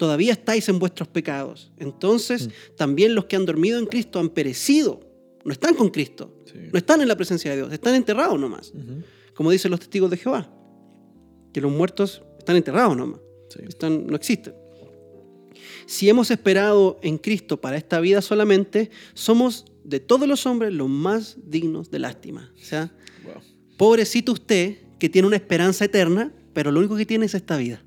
[0.00, 1.70] Todavía estáis en vuestros pecados.
[1.76, 4.98] Entonces también los que han dormido en Cristo han perecido.
[5.44, 6.34] No están con Cristo.
[6.46, 6.54] Sí.
[6.72, 7.70] No están en la presencia de Dios.
[7.70, 8.72] Están enterrados nomás.
[9.34, 10.50] Como dicen los testigos de Jehová.
[11.52, 13.20] Que los muertos están enterrados nomás.
[13.50, 13.58] Sí.
[13.68, 14.54] Están, no existen.
[15.84, 20.88] Si hemos esperado en Cristo para esta vida solamente, somos de todos los hombres los
[20.88, 22.54] más dignos de lástima.
[22.58, 22.90] O sea,
[23.22, 23.34] Wow.
[23.76, 27.82] pobrecito usted que tiene una esperanza eterna, pero lo único que tiene es esta vida.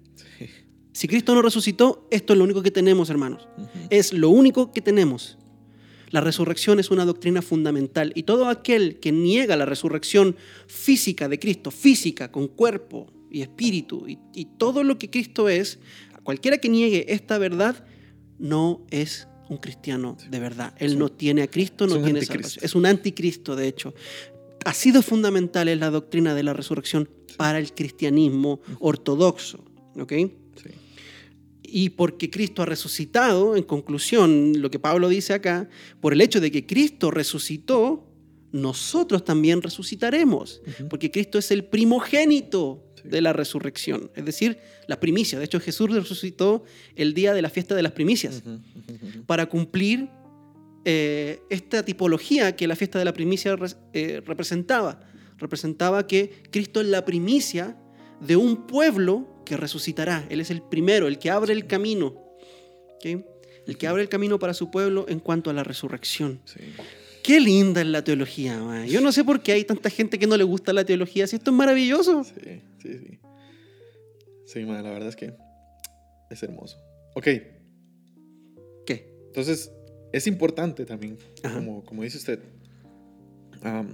[0.93, 3.47] Si Cristo no resucitó, esto es lo único que tenemos, hermanos.
[3.89, 5.37] Es lo único que tenemos.
[6.09, 10.35] La resurrección es una doctrina fundamental y todo aquel que niega la resurrección
[10.67, 15.79] física de Cristo, física, con cuerpo y espíritu y, y todo lo que Cristo es,
[16.23, 17.83] cualquiera que niegue esta verdad
[18.37, 20.75] no es un cristiano de verdad.
[20.77, 22.63] Él no tiene a Cristo, Es no un tiene salvación.
[22.63, 23.95] Es un anticristo, de hecho.
[24.65, 29.65] Ha sido fundamental en la doctrina de la resurrección para el cristianismo ortodoxo.
[29.99, 30.13] ¿ok?
[31.63, 35.69] Y porque Cristo ha resucitado, en conclusión, lo que Pablo dice acá,
[36.01, 38.05] por el hecho de que Cristo resucitó,
[38.51, 43.09] nosotros también resucitaremos, porque Cristo es el primogénito Sí.
[43.09, 45.39] de la resurrección, es decir, la primicia.
[45.39, 46.63] De hecho, Jesús resucitó
[46.95, 48.43] el día de la fiesta de las primicias,
[49.25, 50.09] para cumplir
[50.85, 53.55] eh, esta tipología que la fiesta de la primicia
[53.93, 54.99] eh, representaba.
[55.37, 57.77] Representaba que Cristo es la primicia
[58.21, 60.25] de un pueblo que resucitará.
[60.29, 62.21] Él es el primero, el que abre el camino.
[63.03, 66.39] El que abre el camino para su pueblo en cuanto a la resurrección.
[66.45, 66.61] Sí.
[67.21, 68.85] Qué linda es la teología, man.
[68.85, 71.37] Yo no sé por qué hay tanta gente que no le gusta la teología, si
[71.37, 72.23] esto es maravilloso.
[72.23, 73.19] Sí, sí, sí.
[74.45, 75.33] Sí, ma, la verdad es que
[76.29, 76.77] es hermoso.
[77.15, 77.23] Ok,
[78.85, 79.09] ¿Qué?
[79.27, 79.71] entonces
[80.11, 82.39] es importante también, como, como dice usted,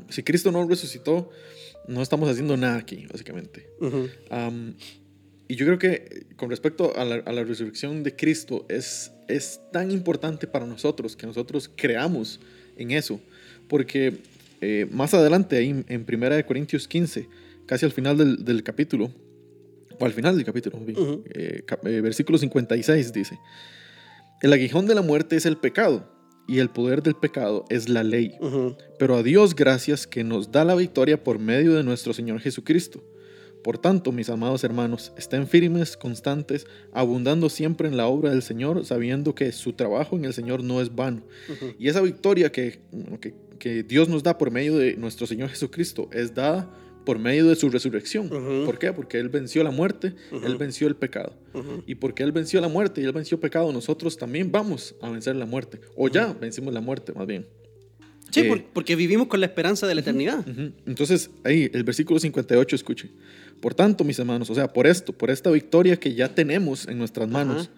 [0.10, 1.30] si Cristo no resucitó,
[1.88, 3.70] no estamos haciendo nada aquí, básicamente.
[5.50, 9.12] Y yo creo que eh, con respecto a la, a la resurrección de Cristo, es,
[9.28, 12.40] es tan importante para nosotros que nosotros creamos
[12.78, 13.20] en eso.
[13.68, 14.20] Porque
[14.62, 17.28] eh, más adelante, ahí en 1 Corintios 15,
[17.66, 19.12] casi al final del, del capítulo,
[20.00, 21.24] o al final del capítulo, Ujú.
[21.34, 23.38] eh, cap- eh, versículo 56 dice,
[24.42, 26.10] el aguijón de la muerte es el pecado
[26.48, 28.36] y el poder del pecado es la ley.
[28.98, 33.04] Pero a Dios gracias que nos da la victoria por medio de nuestro Señor Jesucristo.
[33.64, 38.86] Por tanto, mis amados hermanos, estén firmes, constantes, abundando siempre en la obra del Señor,
[38.86, 41.22] sabiendo que su trabajo en el Señor no es vano.
[41.78, 42.80] Y esa victoria que,
[43.20, 46.74] que, que Dios nos da por medio de nuestro Señor Jesucristo es dada
[47.06, 48.30] por medio de su resurrección.
[48.66, 48.94] ¿Por qué?
[48.94, 50.14] Porque Él venció la muerte.
[50.32, 51.34] Él venció el pecado.
[51.86, 55.36] Y porque Él venció la muerte y Él venció pecado, nosotros también vamos a vencer
[55.36, 55.80] la muerte.
[55.96, 57.46] O ya vencimos la muerte, más bien.
[58.32, 60.46] Sí, Eh, por- porque vivimos con la esperanza de la eternidad.
[60.86, 63.10] Entonces, ahí, el versículo 58, escuche.
[63.62, 66.98] Por tanto, mis hermanos, o sea, por esto, por esta victoria que ya tenemos en
[66.98, 67.70] nuestras manos,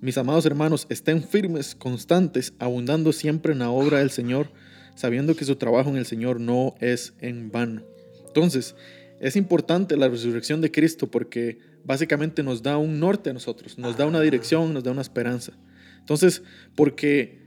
[0.00, 4.50] mis amados hermanos, estén firmes, constantes, abundando siempre en la obra del Señor,
[4.94, 7.82] sabiendo que su trabajo en el Señor no es en vano.
[8.26, 8.76] Entonces,
[9.20, 13.96] es importante la resurrección de Cristo porque básicamente nos da un norte a nosotros, nos
[13.96, 15.52] da una dirección, nos da una esperanza.
[16.00, 16.42] Entonces,
[16.74, 17.40] porque,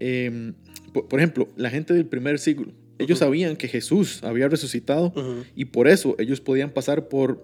[0.00, 0.54] em,
[0.92, 2.72] por, por ejemplo, la gente del primer siglo,
[3.02, 3.26] ellos Ujú.
[3.26, 5.44] sabían que Jesús había resucitado Ujú.
[5.54, 7.42] y por eso ellos podían pasar por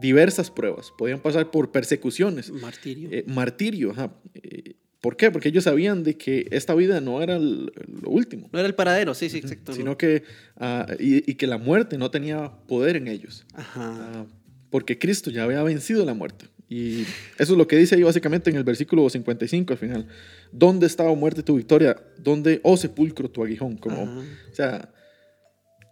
[0.00, 3.08] diversas pruebas, podían pasar por persecuciones, Martirio.
[3.12, 3.90] eh, martirio.
[3.92, 4.12] ajá.
[4.34, 5.30] Eh, ¿Por qué?
[5.30, 7.72] Porque ellos sabían de que esta vida no era el-
[8.02, 9.72] lo último, no era el paradero, sí, sí, exacto.
[9.72, 10.24] sino que,
[10.58, 13.96] ah, y, y que la muerte no tenía poder en ellos, Ajá.
[13.98, 14.26] Ah,
[14.68, 16.44] porque Cristo ya había vencido la muerte.
[16.70, 17.00] Y
[17.36, 20.06] eso es lo que dice ahí básicamente en el versículo 55 al final.
[20.52, 22.00] ¿Dónde estaba muerte tu victoria?
[22.16, 23.76] ¿Dónde, oh sepulcro, tu aguijón?
[23.76, 24.20] Como, Ajá.
[24.52, 24.88] o sea,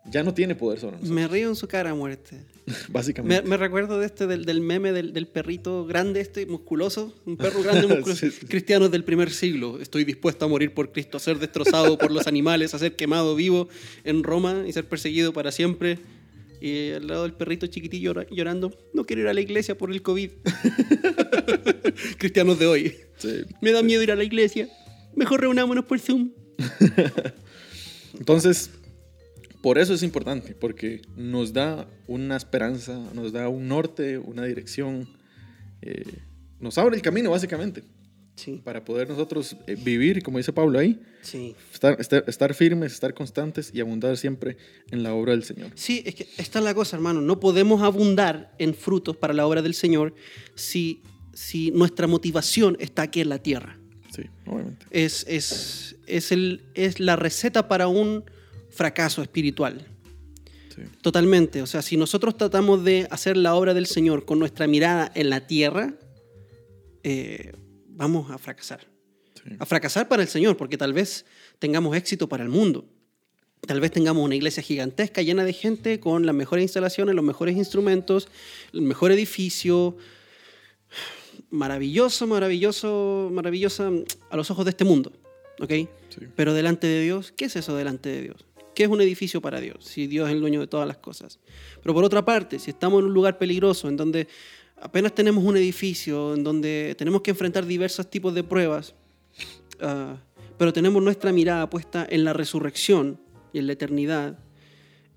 [0.06, 2.44] ya no tiene poder sobre nosotros, Me río en su cara muerte.
[2.66, 3.42] Me, básicamente.
[3.42, 7.12] me recuerdo de este, del, del meme del, del perrito grande, este, musculoso.
[7.26, 8.14] Un perro grande, musculoso.
[8.14, 8.46] Sí, sí.
[8.46, 9.80] Cristianos del primer siglo.
[9.80, 13.34] Estoy dispuesto a morir por Cristo, a ser destrozado por los animales, a ser quemado
[13.34, 13.68] vivo
[14.04, 15.98] en Roma y ser perseguido para siempre.
[16.60, 19.90] Y al lado del perrito chiquitillo llora- llorando, no quiero ir a la iglesia por
[19.92, 20.30] el COVID.
[22.18, 22.94] Cristianos de hoy.
[23.16, 23.42] Sí.
[23.60, 24.68] Me da miedo ir a la iglesia.
[25.14, 26.30] Mejor reunámonos por Zoom.
[28.18, 28.70] Entonces,
[29.62, 35.08] por eso es importante, porque nos da una esperanza, nos da un norte, una dirección,
[35.82, 36.04] eh,
[36.60, 37.82] nos abre el camino básicamente
[38.38, 41.56] Sí, para poder nosotros eh, vivir, como dice Pablo ahí, sí.
[41.72, 44.56] estar, estar, estar firmes, estar constantes y abundar siempre
[44.92, 45.72] en la obra del Señor.
[45.74, 47.20] Sí, es que esta es la cosa, hermano.
[47.20, 50.14] No podemos abundar en frutos para la obra del Señor
[50.54, 51.02] si,
[51.34, 53.76] si nuestra motivación está aquí en la tierra.
[54.14, 54.86] Sí, obviamente.
[54.92, 58.22] Es, es, es, el, es la receta para un
[58.70, 59.84] fracaso espiritual.
[60.76, 60.82] Sí.
[61.02, 61.60] Totalmente.
[61.60, 65.28] O sea, si nosotros tratamos de hacer la obra del Señor con nuestra mirada en
[65.28, 65.94] la tierra,
[67.02, 67.52] eh,
[67.98, 68.86] vamos a fracasar.
[69.34, 69.50] Sí.
[69.58, 71.26] A fracasar para el Señor, porque tal vez
[71.58, 72.86] tengamos éxito para el mundo.
[73.66, 77.56] Tal vez tengamos una iglesia gigantesca llena de gente con las mejores instalaciones, los mejores
[77.56, 78.28] instrumentos,
[78.72, 79.96] el mejor edificio.
[81.50, 83.90] Maravilloso, maravilloso, maravillosa
[84.30, 85.12] a los ojos de este mundo.
[85.60, 85.70] ¿Ok?
[85.70, 86.26] Sí.
[86.36, 88.46] Pero delante de Dios, ¿qué es eso delante de Dios?
[88.76, 89.84] ¿Qué es un edificio para Dios?
[89.84, 91.40] Si Dios es el dueño de todas las cosas.
[91.82, 94.28] Pero por otra parte, si estamos en un lugar peligroso, en donde
[94.80, 98.94] apenas tenemos un edificio, en donde tenemos que enfrentar diversos tipos de pruebas,
[99.80, 100.16] ah,
[100.56, 103.20] pero tenemos nuestra mirada puesta en la resurrección
[103.52, 104.38] y en la eternidad,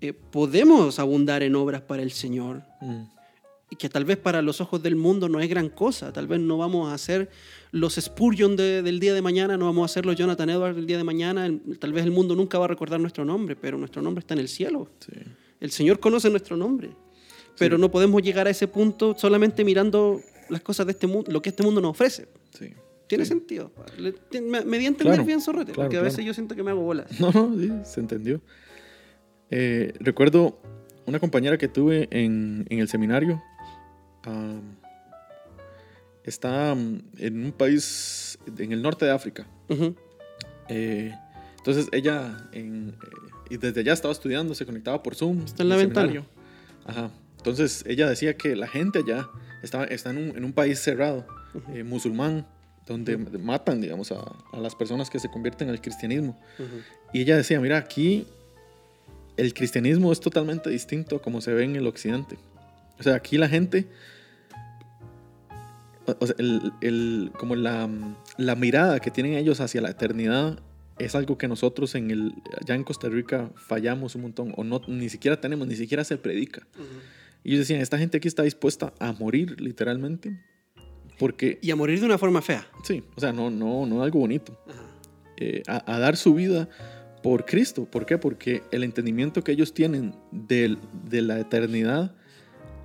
[0.00, 3.02] eh, podemos abundar en obras para el Señor, Mm.
[3.70, 6.12] y que tal vez para los ojos del mundo no es gran cosa.
[6.12, 7.30] Tal vez no vamos a ser
[7.70, 10.86] los Spurgeon de- del día de mañana, no vamos a ser los Jonathan Edwards del
[10.86, 11.46] día de mañana.
[11.46, 14.34] El- Tal vez el mundo nunca va a recordar nuestro nombre, pero nuestro nombre está
[14.34, 14.88] en el cielo.
[15.00, 15.12] Sí.
[15.60, 16.90] El Señor conoce nuestro nombre.
[17.58, 21.40] Pero no podemos llegar a ese punto solamente mirando las cosas de este mundo, lo
[21.42, 22.28] que este mundo nos ofrece.
[22.58, 22.72] Sí.
[23.06, 23.28] Tiene Sí.
[23.30, 23.70] sentido.
[24.42, 26.62] Me, me di a entender Claro, bien, Zorrete, claro, porque a veces yo siento que
[26.62, 27.06] me hago bolas.
[27.20, 28.40] No, no, sí, se entendió.
[29.50, 30.58] Eh, recuerdo
[31.06, 33.42] una compañera que tuve en, en el seminario.
[34.24, 34.76] am,
[36.24, 39.46] está en un país en el norte de África.
[40.68, 41.12] Eh,
[41.58, 43.16] entonces ella, en, eh,
[43.50, 45.42] y desde allá estaba estudiando, se conectaba por Zoom.
[45.44, 46.06] Está en la ventana.
[46.08, 46.30] seminario.
[46.86, 47.10] Ajá.
[47.42, 49.28] Entonces ella decía que la gente allá
[49.62, 51.26] estaba, está en un, en un país cerrado,
[51.74, 52.46] eh, musulmán,
[52.86, 54.20] donde matan, digamos, a,
[54.52, 56.38] a las personas que se convierten al cristianismo.
[57.12, 58.26] Y ella decía, mira, aquí
[59.36, 62.36] el cristianismo es totalmente distinto a como se ve en el occidente.
[62.98, 63.86] O sea, aquí la gente,
[66.06, 67.88] o- o sea, el- el- como la,
[68.36, 70.58] la mirada que tienen ellos hacia la eternidad
[70.98, 74.80] es algo que nosotros en el, allá en Costa Rica fallamos un montón, o no,
[74.88, 76.62] ni siquiera tenemos, ni siquiera se predica.
[77.44, 80.38] Y ellos decían, esta gente aquí está dispuesta a morir literalmente,
[81.18, 82.66] porque, Y a morir de una forma fea.
[82.84, 84.58] sí, o sea, no, no, no algo bonito
[85.36, 86.68] eh, a, a dar su vida
[87.22, 87.84] por Cristo.
[87.84, 88.18] ¿Por qué?
[88.18, 90.78] Porque el entendimiento que ellos tienen del-
[91.08, 92.14] de, la eternidad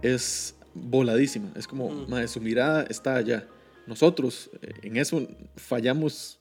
[0.02, 1.52] es voladísima.
[1.56, 2.10] Es como, Mm.
[2.10, 3.48] "Mae, su mirada está allá.
[3.88, 6.40] Nosotros eh, en eso fallamos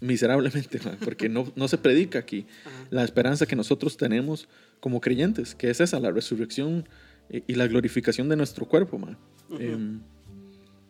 [0.00, 2.86] miserablemente, mae, porque no, no se predica aquí Ajá.
[2.90, 4.48] la esperanza que nosotros tenemos
[4.80, 6.88] como creyentes, que es esa, la resurrección
[7.30, 8.96] y, y la glorificación de nuestro cuerpo.
[8.96, 9.16] Ujú.
[9.60, 10.00] Em,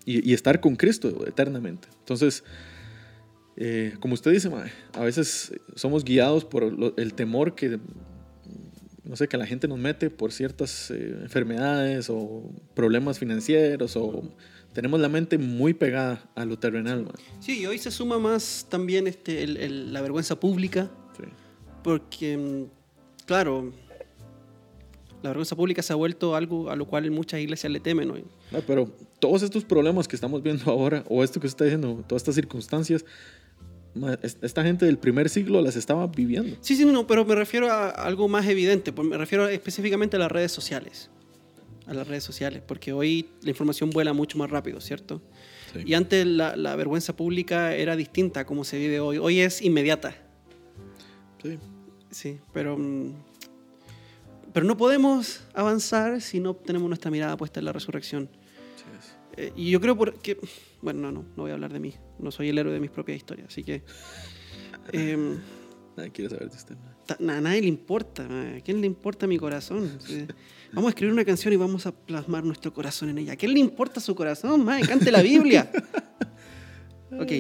[0.05, 1.89] y, y estar con Cristo eternamente.
[2.01, 2.43] Entonces,
[3.57, 7.79] eh, como usted dice, mae, a veces somos guiados por lo- el temor que,
[9.05, 14.23] no sé, que la gente nos mete por ciertas eh, enfermedades o problemas financieros o
[14.73, 17.03] tenemos la mente muy pegada a lo terrenal.
[17.05, 17.15] mae.
[17.41, 21.25] Sí, y hoy se suma más también este, el- el- la vergüenza pública, Sí.
[21.83, 22.67] porque,
[23.27, 23.73] claro,
[25.23, 28.25] la vergüenza pública se ha vuelto algo a lo cual muchas iglesias le temen hoy.
[28.51, 32.05] No, pero todos estos problemas que estamos viendo ahora, o esto que usted está diciendo,
[32.07, 33.05] todas estas circunstancias,
[34.23, 36.57] esta gente del primer siglo las estaba viviendo.
[36.61, 40.21] Sí, sí, no, pero me refiero a algo más evidente, pues me refiero específicamente a
[40.21, 41.11] las redes sociales.
[41.87, 45.23] A las redes sociales, porque hoy la información vuela mucho más rápido, ¿cierto?
[45.73, 45.81] Sí.
[45.87, 49.17] Y antes la, la vergüenza pública era distinta a como se vive hoy.
[49.19, 50.15] Hoy es inmediata.
[51.43, 51.59] Sí.
[52.11, 53.13] Sí, pero, mm,
[54.53, 58.29] pero no podemos avanzar si no tenemos nuestra mirada puesta en la resurrección.
[58.77, 59.11] Sí.
[59.37, 60.39] Eh, y yo creo por- que,
[60.83, 61.95] bueno, no, no, no voy a hablar de mí.
[62.19, 63.83] No soy el héroe de mis propias historias, así que...
[64.93, 65.39] em,
[65.97, 66.57] Nadie quiere saber de
[67.07, 68.23] ta- na- a nadie le importa.
[68.25, 69.99] ¿A quién le importa mi corazón?
[70.73, 73.33] Vamos a escribir una canción y vamos a plasmar nuestro corazón en ella.
[73.33, 74.65] ¿A quién le importa su corazón?
[74.65, 74.79] ma?
[74.81, 75.71] Cante la Biblia.
[77.11, 77.33] Ok.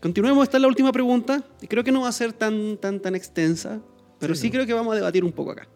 [0.00, 0.42] Continuemos.
[0.44, 1.42] Esta es la última pregunta.
[1.60, 3.80] Y creo que no va a ser tan, tan, tan extensa.
[4.18, 4.52] Pero sí, Sí, ¿no?
[4.52, 5.66] creo que vamos a debatir un poco acá.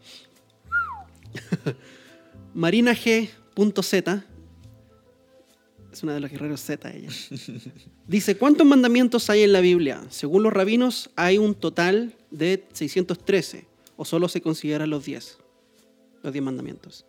[2.55, 4.25] Marina G.Z.
[5.93, 7.09] Es una de los guerreros Z ella.
[8.09, 10.03] Dice, ¿cuántos mandamientos hay en la Biblia?
[10.11, 13.67] Según los rabinos hay un total de 613
[13.97, 15.39] o solo se consideran los 10,
[16.23, 17.07] los 10 mandamientos.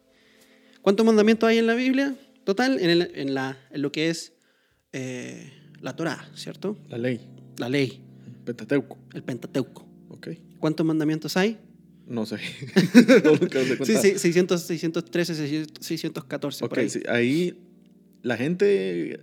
[0.83, 2.15] ¿Cuántos mandamientos hay en la Biblia?
[2.43, 4.33] Total, en, el- en la, en lo que es
[4.93, 5.51] eh,
[5.81, 6.77] la Torá, ¿cierto?
[6.87, 7.19] La ley.
[7.57, 8.01] La ley,
[8.45, 8.97] Pentateuco.
[9.13, 9.83] el Pentateuco.
[10.09, 10.27] Ok.
[10.59, 11.57] ¿Cuántos mandamientos hay?
[12.07, 12.37] No sé.
[13.23, 16.59] no, Sí, sí, 600, 613, 600, 614.
[16.61, 16.89] por Ok, ahí.
[16.89, 17.57] sí, ahí
[18.21, 19.19] la gente, eh,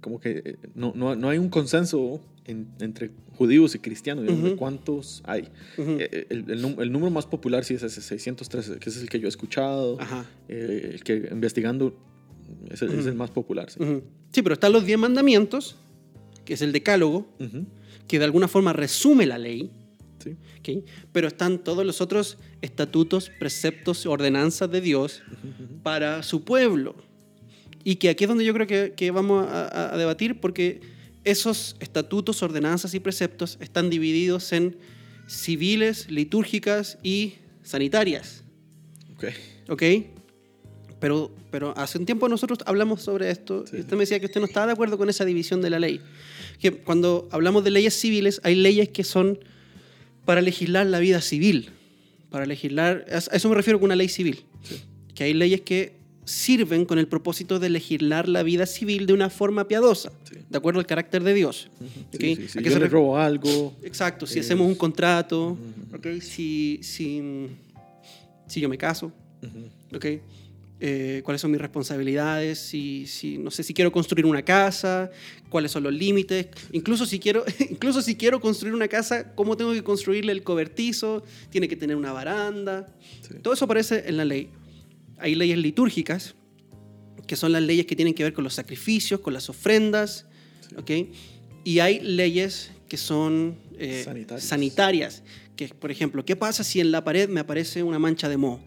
[0.00, 4.42] como que eh, no, no, no hay un consenso en- entre judíos y cristianos digamos,
[4.44, 4.58] de Ujú.
[4.58, 5.48] cuántos hay.
[5.76, 5.96] Ujú.
[6.00, 9.08] Eh, el, el num- el número más popular sí es ese 613, que es el
[9.08, 9.98] que yo he escuchado,
[10.48, 11.96] el que investigando
[12.70, 13.70] es el, es el más popular.
[13.70, 13.78] Sí.
[14.32, 15.76] Sí, pero están los 10 mandamientos,
[16.44, 17.28] que es el decálogo,
[18.06, 19.70] que de alguna forma resume la ley.
[20.18, 20.36] Sí.
[20.58, 20.84] ¿ok?
[21.12, 25.22] Pero están todos los otros estatutos, preceptos, ordenanzas de Dios
[25.82, 26.94] para su pueblo.
[27.84, 30.80] Y que aquí es donde yo creo que, que vamos a, a debatir, porque
[31.24, 34.76] esos estatutos, ordenanzas y preceptos están divididos en
[35.26, 38.44] civiles, litúrgicas y sanitarias.
[39.14, 39.24] Ok.
[39.68, 39.82] ¿Ok?
[41.00, 44.26] Pero, pero hace un tiempo nosotros hablamos sobre esto Sí, y usted me decía que
[44.26, 46.00] usted no estaba de acuerdo con esa división de la ley.
[46.58, 49.38] Que cuando hablamos de leyes civiles, hay leyes que son
[50.28, 51.70] para legislar la vida civil.
[52.28, 54.44] Para legislar, a eso me refiero con una ley civil.
[55.14, 55.94] Que hay leyes que
[56.26, 60.34] sirven con el propósito de legislar la vida civil de una forma piadosa, Sí.
[60.50, 61.70] de acuerdo al carácter de Dios.
[61.80, 62.20] Sí, ¿Ok?
[62.20, 62.58] sí, sí.
[62.58, 63.74] ¿A qué Yo se le robo algo.
[63.82, 65.56] Exacto, si Eh, hacemos un contrato,
[66.20, 67.48] si, si,
[68.46, 69.10] si yo me caso.
[69.94, 70.04] ¿ok?
[70.80, 75.10] Eh, cuáles son mis responsabilidades, si, si, no sé, si quiero construir una casa,
[75.48, 79.72] cuáles son los límites, incluso si, quiero, incluso si quiero construir una casa, cómo tengo
[79.72, 82.86] que construirle el cobertizo, tiene que tener una baranda,
[83.22, 83.34] Sí.
[83.42, 84.50] todo eso aparece en la ley.
[85.18, 86.36] Hay leyes litúrgicas,
[87.26, 90.26] que son las leyes que tienen que ver con los sacrificios, con las ofrendas,
[90.68, 90.76] Sí.
[90.78, 90.90] ¿ok?
[91.64, 94.44] Y hay leyes que son eh, Sanitarias.
[94.44, 95.22] sanitarias,
[95.56, 98.60] que por ejemplo, ¿qué pasa si en la pared me aparece una mancha de moho?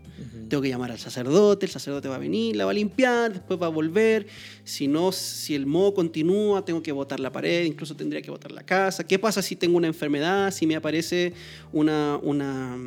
[0.50, 3.62] Tengo que llamar al sacerdote, el sacerdote va a venir, la va a limpiar, después
[3.62, 4.28] va a volver.
[4.64, 8.52] Si no, si el moho continúa, tengo que botar la pared, incluso tendría que botar
[8.52, 9.06] la casa.
[9.06, 11.34] ¿Qué pasa si tengo una enfermedad, si me aparece
[11.72, 12.78] una, una,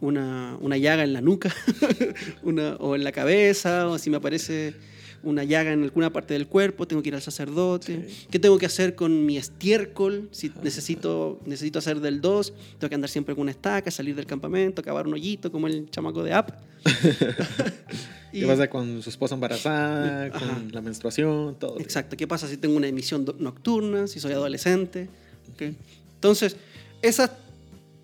[0.00, 1.54] una, una llaga en la nuca
[2.78, 4.74] o en la cabeza, o si me aparece
[5.22, 8.06] una llaga en alguna parte del cuerpo, tengo que ir al sacerdote.
[8.08, 8.26] Sí.
[8.30, 10.28] ¿Qué tengo que hacer con mi estiércol?
[10.32, 14.26] Si necesito, necesito hacer del 2, tengo que andar siempre con una estaca, salir del
[14.26, 16.50] campamento, cavar un hoyito como el chamaco de App.
[18.32, 20.38] ¿Qué pasa con su esposa embarazada, Ajá.
[20.38, 21.80] con la menstruación, todo?
[21.80, 22.16] Exacto.
[22.16, 25.08] ¿Qué pasa si tengo una emisión nocturna, si soy adolescente?
[26.14, 26.56] Entonces,
[27.02, 27.32] esas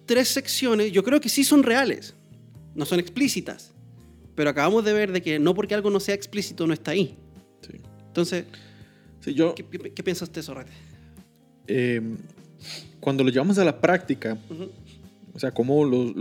[0.05, 2.15] tres secciones yo creo que sí son reales,
[2.75, 3.73] no son explícitas.
[4.37, 7.17] Pero acabamos de ver de que no porque algo no sea explícito no está ahí.
[7.63, 7.81] Sí.
[8.07, 8.45] Entonces,
[9.21, 10.71] Sí, yo, ¿qué, qué- qué piensa usted, Sorrete?
[11.67, 12.01] eh,
[13.01, 14.71] cuando lo llevamos a la práctica, Ujú,
[15.35, 16.15] o sea, cómo los,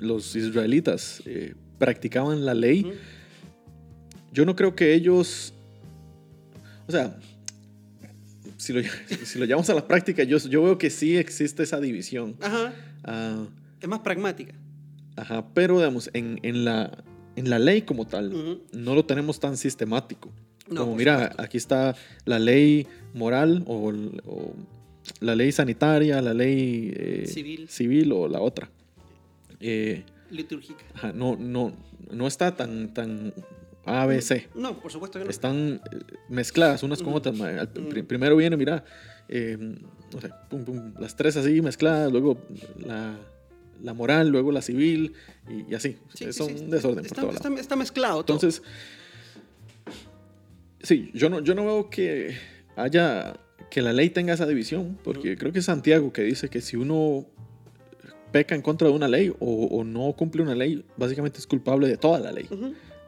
[0.00, 2.92] los, israelitas eh, practicaban la ley,
[4.32, 5.52] yo no creo que ellos,
[6.86, 7.18] o sea,
[8.58, 8.80] si lo,
[9.24, 12.36] si lo llevamos a la práctica, yo, yo veo que sí existe esa división.
[12.40, 12.72] Ajá.
[13.04, 13.44] Ah,
[13.80, 14.54] Es más pragmática.
[15.16, 17.02] ajá, pero digamos, en, en, la,
[17.36, 20.30] en la ley como tal, no lo tenemos tan sistemático.
[20.68, 21.42] No, como mira, supuesto.
[21.42, 23.92] aquí está la ley moral o,
[25.20, 27.68] la ley sanitaria, la ley eh, Civil.
[27.68, 28.70] civil o la otra.
[29.60, 30.84] Eh, Litúrgica.
[30.94, 31.72] ajá, no, no,
[32.10, 33.34] no está tan, tan
[33.84, 34.48] A, B, C.
[34.54, 35.30] No, por supuesto que no.
[35.30, 37.38] Están eh, mezcladas unas con otras.
[37.40, 38.84] Al- Primero viene, mira,
[39.28, 42.38] eh, no sé, pum, pum, las tres así mezcladas, luego
[42.78, 43.16] la,
[43.82, 45.12] la moral, luego la civil
[45.48, 45.96] y, y así.
[46.14, 46.64] Sí, es sí, un sí.
[46.66, 47.60] desorden está, por todo está- lado.
[47.60, 48.36] está mezclado todo.
[48.36, 48.62] Entonces,
[50.82, 52.36] sí, yo no, yo no veo que
[52.76, 53.34] haya,
[53.70, 56.76] que la ley tenga esa división, porque creo que es Santiago que dice que si
[56.76, 57.26] uno
[58.32, 61.86] peca en contra de una ley o, o no cumple una ley, básicamente es culpable
[61.88, 62.48] de toda la ley.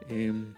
[0.07, 0.53] Em,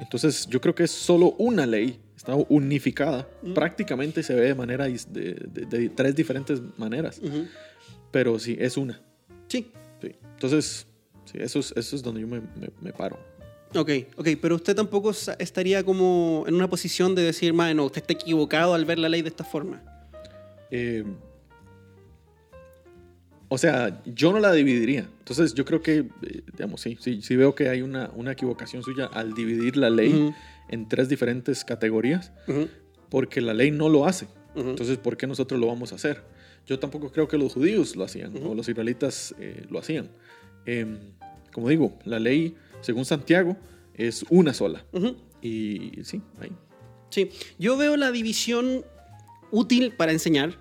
[0.00, 4.84] entonces, yo creo que es solo una ley, está unificada, prácticamente se ve de manera
[4.86, 7.20] de, de- de tres diferentes maneras,
[8.10, 9.00] pero sí, es una.
[9.54, 9.70] Sí.
[10.02, 10.12] sí.
[10.34, 10.86] Entonces,
[11.24, 13.18] sí, eso es, eso es donde yo me, me- me paro.
[13.76, 18.02] Ok, ok, pero usted tampoco estaría como en una posición de decir, "Mae, no, usted
[18.02, 19.82] está equivocado al ver la ley de esta forma.
[20.70, 21.04] Eh,
[23.48, 25.08] o sea, yo no la dividiría.
[25.18, 28.82] Entonces, yo creo que, eh, digamos, sí, sí, sí veo que hay una, una equivocación
[28.82, 30.34] suya al dividir la ley Ujú,
[30.68, 32.32] en tres diferentes categorías,
[33.10, 34.26] porque la ley no lo hace.
[34.56, 36.22] Entonces, ¿por qué nosotros lo vamos a hacer?
[36.66, 40.10] Yo tampoco creo que los judíos lo hacían o los israelitas eh, lo hacían.
[40.66, 40.98] Em,
[41.52, 43.56] como digo, la ley, según Santiago,
[43.94, 44.84] es una sola.
[45.42, 46.52] Y sí, ahí.
[47.10, 48.84] Sí, yo veo la división
[49.50, 50.58] útil para enseñar,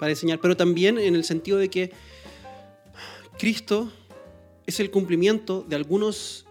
[0.00, 1.92] para enseñar, pero también en el sentido de que
[3.38, 3.92] Cristo
[4.66, 6.46] es el cumplimiento de algunos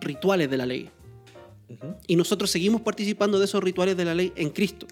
[0.00, 0.90] rituales de la ley
[2.06, 4.86] y nosotros seguimos participando de esos rituales de la ley en Cristo.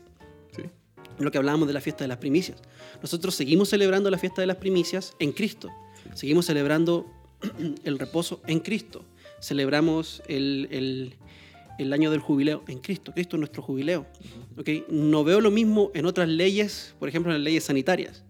[1.18, 2.58] Lo que hablábamos de la fiesta de las primicias.
[3.00, 5.70] Nosotros seguimos celebrando la fiesta de las primicias en Cristo.
[6.14, 7.06] Seguimos celebrando
[7.84, 9.04] el reposo en Cristo.
[9.40, 11.14] Celebramos el, el-
[11.78, 13.12] el año del jubileo en Cristo.
[13.14, 14.06] Cristo es nuestro jubileo.
[14.58, 14.68] ¿ok?
[14.90, 18.22] No veo lo mismo en otras leyes, por ejemplo en las leyes sanitarias.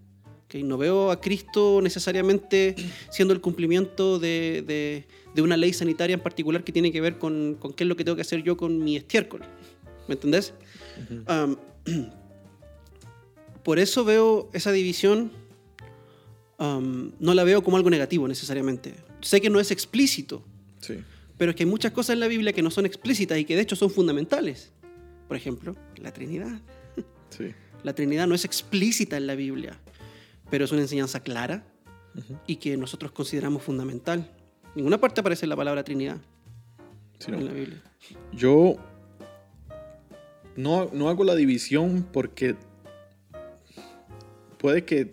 [0.45, 0.55] ¿ok?
[0.63, 2.73] No veo a Cristo necesariamente
[3.11, 7.17] siendo el cumplimiento de, de- de una ley sanitaria en particular que tiene que ver
[7.19, 9.41] con, con qué es lo que tengo que hacer yo con mi estiércol.
[10.07, 10.53] ¿Me entendés?
[11.11, 11.57] Ujú.
[13.63, 15.31] Por eso veo esa división
[16.59, 18.93] um, no la veo como algo negativo necesariamente.
[19.21, 20.43] Sé que no es explícito,
[20.79, 20.95] Sí.
[21.37, 23.55] pero es que hay muchas cosas en la Biblia que no son explícitas y que
[23.55, 24.71] de hecho son fundamentales.
[25.27, 26.59] Por ejemplo, la Trinidad.
[27.29, 27.53] Sí.
[27.83, 29.79] La Trinidad no es explícita en la Biblia,
[30.49, 31.65] pero es una enseñanza clara
[32.45, 34.29] y que nosotros consideramos fundamental.
[34.65, 36.17] En ninguna parte aparece la palabra Trinidad
[37.19, 37.37] Sí, no.
[37.39, 37.81] en la Biblia.
[38.33, 38.75] Yo
[40.55, 42.55] no, no hago la división porque
[44.63, 45.11] puede que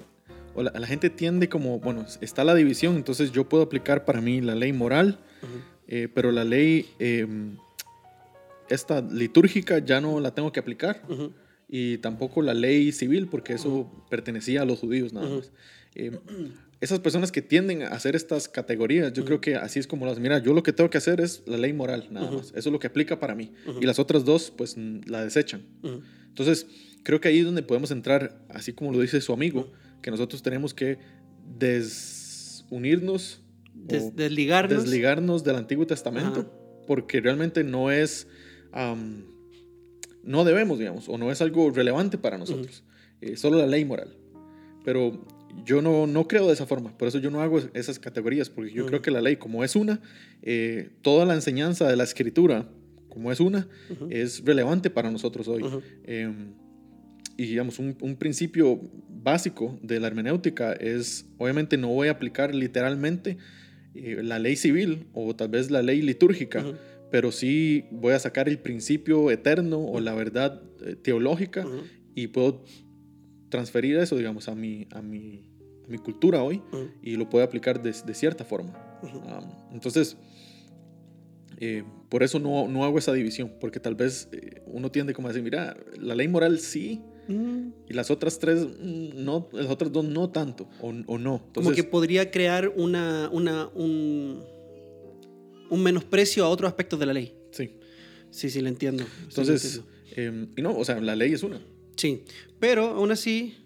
[0.55, 4.21] o la, la gente tiende como, bueno, está la división, entonces yo puedo aplicar para
[4.21, 5.19] mí la ley moral,
[5.89, 7.27] eh, pero la ley eh,
[8.69, 11.03] esta litúrgica ya no la tengo que aplicar.
[11.69, 15.53] Y tampoco la ley civil porque eso pertenecía a los judíos nada más.
[15.97, 16.17] Eh,
[16.81, 20.19] esas personas que tienden a hacer estas categorías, yo creo que así es como las
[20.19, 22.49] mira, yo lo que tengo que hacer es la ley moral, nada más.
[22.51, 23.53] Eso es lo que aplica para mí.
[23.81, 24.77] Y las otras dos, pues
[25.07, 25.63] la desechan.
[26.29, 26.67] Entonces,
[27.03, 29.71] creo que ahí es donde podemos entrar, así como lo dice su amigo,
[30.03, 30.99] que nosotros tenemos que
[31.59, 33.43] desunirnos,
[33.75, 34.83] Des- desligarnos.
[34.85, 36.51] desligarnos del Antiguo Testamento, Ajá.
[36.87, 38.27] porque realmente no es,
[38.73, 39.25] am,
[40.23, 42.85] no debemos, digamos, o no es algo relevante para nosotros,
[43.23, 44.17] Eh, solo la ley moral.
[44.83, 45.27] Pero
[45.67, 48.49] yo no, no creo de esa forma, por eso yo no hago es- esas categorías,
[48.49, 48.89] porque yo Ujú.
[48.89, 50.01] creo que la ley, como es una,
[50.43, 52.67] eh, toda la enseñanza de la escritura,
[53.11, 54.07] como es una, Ujú.
[54.09, 55.63] es relevante para nosotros hoy.
[56.05, 56.33] Eh,
[57.41, 58.79] y digamos, un, un principio
[59.09, 63.39] básico de la hermenéutica es, obviamente no voy a aplicar literalmente
[63.95, 66.63] eh, la ley civil o tal vez la ley litúrgica,
[67.11, 71.65] pero sí voy a sacar el principio eterno o la verdad eh, teológica
[72.15, 72.63] y puedo
[73.49, 75.49] transferir eso, digamos, a mi, a mi,
[75.87, 76.61] a mi cultura hoy
[77.03, 78.73] y lo puedo aplicar de, de cierta forma.
[79.03, 80.19] Um, entonces,
[81.59, 85.29] eh, por eso no, no hago esa división, porque tal vez eh, uno tiende como
[85.29, 87.01] a decir, mira, la ley moral sí,
[87.31, 87.73] Mm.
[87.89, 91.43] y las otras tres mm, no, las otras dos no tanto, o, o no.
[91.55, 94.43] Como que podría crear una, una, un,
[95.71, 97.35] un menosprecio a otros aspectos de la ley.
[97.53, 97.71] sí.
[98.33, 99.03] Sí, sí, lo entiendo.
[99.03, 99.83] Sí, lo Entonces,
[100.15, 100.47] entiendo.
[100.47, 101.61] eh, y no, o sea, la ley es una.
[101.97, 102.23] Sí,
[102.61, 103.57] pero aún así,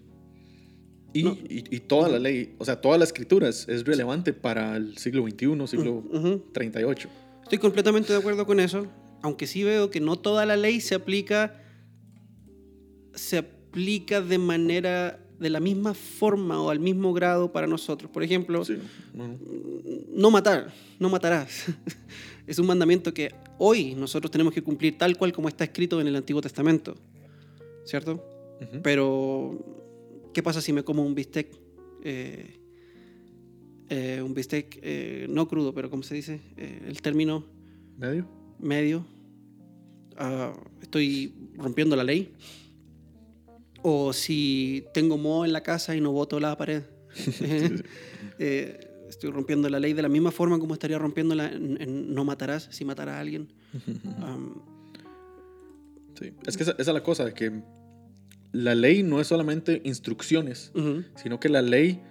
[1.13, 1.37] Y, No.
[1.47, 4.97] y, y toda la ley, o sea, toda la escritura es, es relevante para el
[4.97, 7.07] siglo XXI, siglo ujú, 38.
[7.43, 8.87] estoy completamente de acuerdo con eso,
[9.21, 11.61] aunque sí veo que no toda la ley se aplica,
[13.13, 13.37] se
[13.75, 18.09] aplica de manera, de la misma forma o al mismo grado para nosotros.
[18.09, 18.77] Por ejemplo, Sí,
[20.13, 21.65] no, matar, no matarás.
[22.47, 26.07] es un mandamiento que hoy nosotros tenemos que cumplir tal cual como está escrito en
[26.07, 26.95] el Antiguo Testamento,
[27.83, 28.23] ¿cierto?
[28.81, 29.59] Pero,
[30.33, 31.49] ¿qué pasa si me como un bistec?
[32.05, 32.59] eh,
[33.89, 36.39] eh, un bistec eh, no crudo, pero ¿cómo se dice?
[36.55, 37.43] El término
[37.97, 38.25] ¿Medio?
[38.57, 39.05] medio.
[40.15, 42.31] Ah, estoy rompiendo la ley.
[43.87, 46.83] O si tengo moho en la casa y no boto la pared.
[48.37, 52.25] Eh, estoy rompiendo la ley de la misma forma como estaría rompiéndola en, en no
[52.25, 53.47] matarás si matará a alguien.
[56.19, 56.31] Sí.
[56.45, 57.61] Es que esa, esa es la cosa, que
[58.53, 60.71] la ley no es solamente instrucciones,
[61.15, 62.01] sino que la ley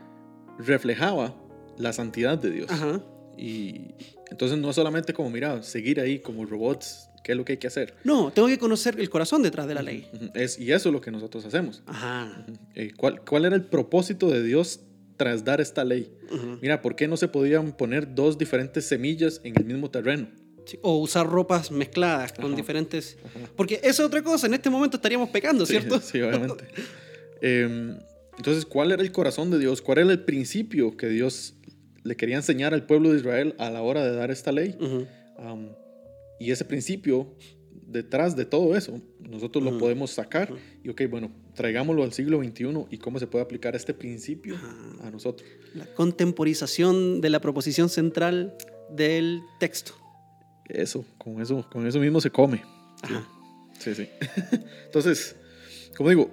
[0.59, 1.35] reflejaba
[1.79, 2.71] la santidad de Dios.
[2.71, 3.03] Ajá.
[3.39, 3.95] Y
[4.31, 7.59] entonces no es solamente como, mira, seguir ahí como robots, qué es lo que hay
[7.59, 7.95] que hacer.
[8.05, 10.07] No, tengo que conocer el corazón detrás de la ley.
[10.35, 11.83] Es, y eso es lo que nosotros hacemos.
[11.87, 12.47] Ajá.
[12.75, 14.81] Eh, ¿cuál, ¿Cuál era el propósito de Dios
[15.17, 16.13] tras dar esta ley?
[16.31, 16.59] ujú.
[16.61, 20.29] Mira, ¿por qué no se podían poner dos diferentes semillas en el mismo terreno?
[20.67, 22.57] Sí, O usar ropas mezcladas con Ajá.
[22.57, 23.17] diferentes...
[23.25, 23.51] Ajá.
[23.57, 26.01] Porque esa es otra cosa, en este momento estaríamos pecando, Sí, ¿cierto?
[26.03, 26.65] Sí, obviamente.
[27.41, 27.99] Em,
[28.37, 29.81] entonces, ¿cuál era el corazón de Dios?
[29.83, 31.55] ¿Cuál era el principio que Dios
[32.03, 34.77] le quería enseñar al pueblo de Israel a la hora de dar esta ley?
[34.81, 35.07] Ujú.
[36.45, 37.35] Y ese principio,
[37.87, 40.61] detrás de todo eso, nosotros lo podemos sacar Ujú.
[40.83, 44.57] y, ok, bueno, traigámoslo al siglo XXI y cómo se puede aplicar este principio
[45.03, 45.49] a nosotros.
[45.75, 48.55] La contemporización de la proposición central
[48.91, 49.93] del texto.
[50.69, 52.63] Eso, con eso, con eso mismo se come.
[53.03, 53.27] Ajá.
[53.79, 54.07] Sí, sí.
[54.85, 55.37] Entonces,
[55.97, 56.31] como digo,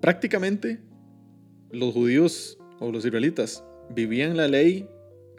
[0.00, 0.80] prácticamente
[1.70, 3.62] los judíos o los israelitas
[3.94, 4.88] vivían la ley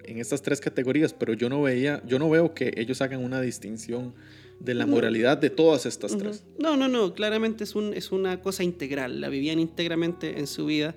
[0.09, 3.41] en estas tres categorías, pero yo no veía, yo no veo que ellos hagan una
[3.41, 4.13] distinción
[4.59, 6.43] de la moralidad de todas estas tres.
[6.57, 10.65] No, no, no, claramente es, un, es una cosa integral, la vivían íntegramente en su
[10.65, 10.95] vida,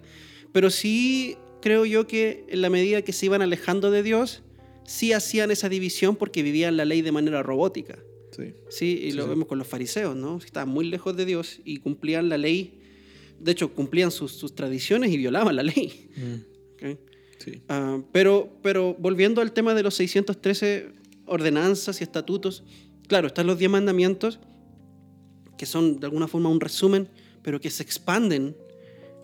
[0.52, 4.42] pero sí creo yo que en la medida que se iban alejando de Dios,
[4.84, 7.98] sí hacían esa división porque vivían la ley de manera robótica.
[8.36, 8.54] Sí.
[8.68, 9.28] Sí, y Sí, lo sí.
[9.28, 10.38] vemos con los fariseos, ¿no?
[10.38, 12.80] Estaban muy lejos de Dios y cumplían la ley,
[13.38, 16.08] de hecho cumplían sus, sus tradiciones y violaban la ley.
[16.74, 16.98] ¿ok?
[17.42, 17.62] Sí.
[17.68, 20.90] Ah, pero, pero volviendo al tema de los 613
[21.26, 22.62] ordenanzas y estatutos,
[23.08, 24.38] claro, están los 10 mandamientos,
[25.56, 27.08] que son de alguna forma un resumen,
[27.42, 28.56] pero que se expanden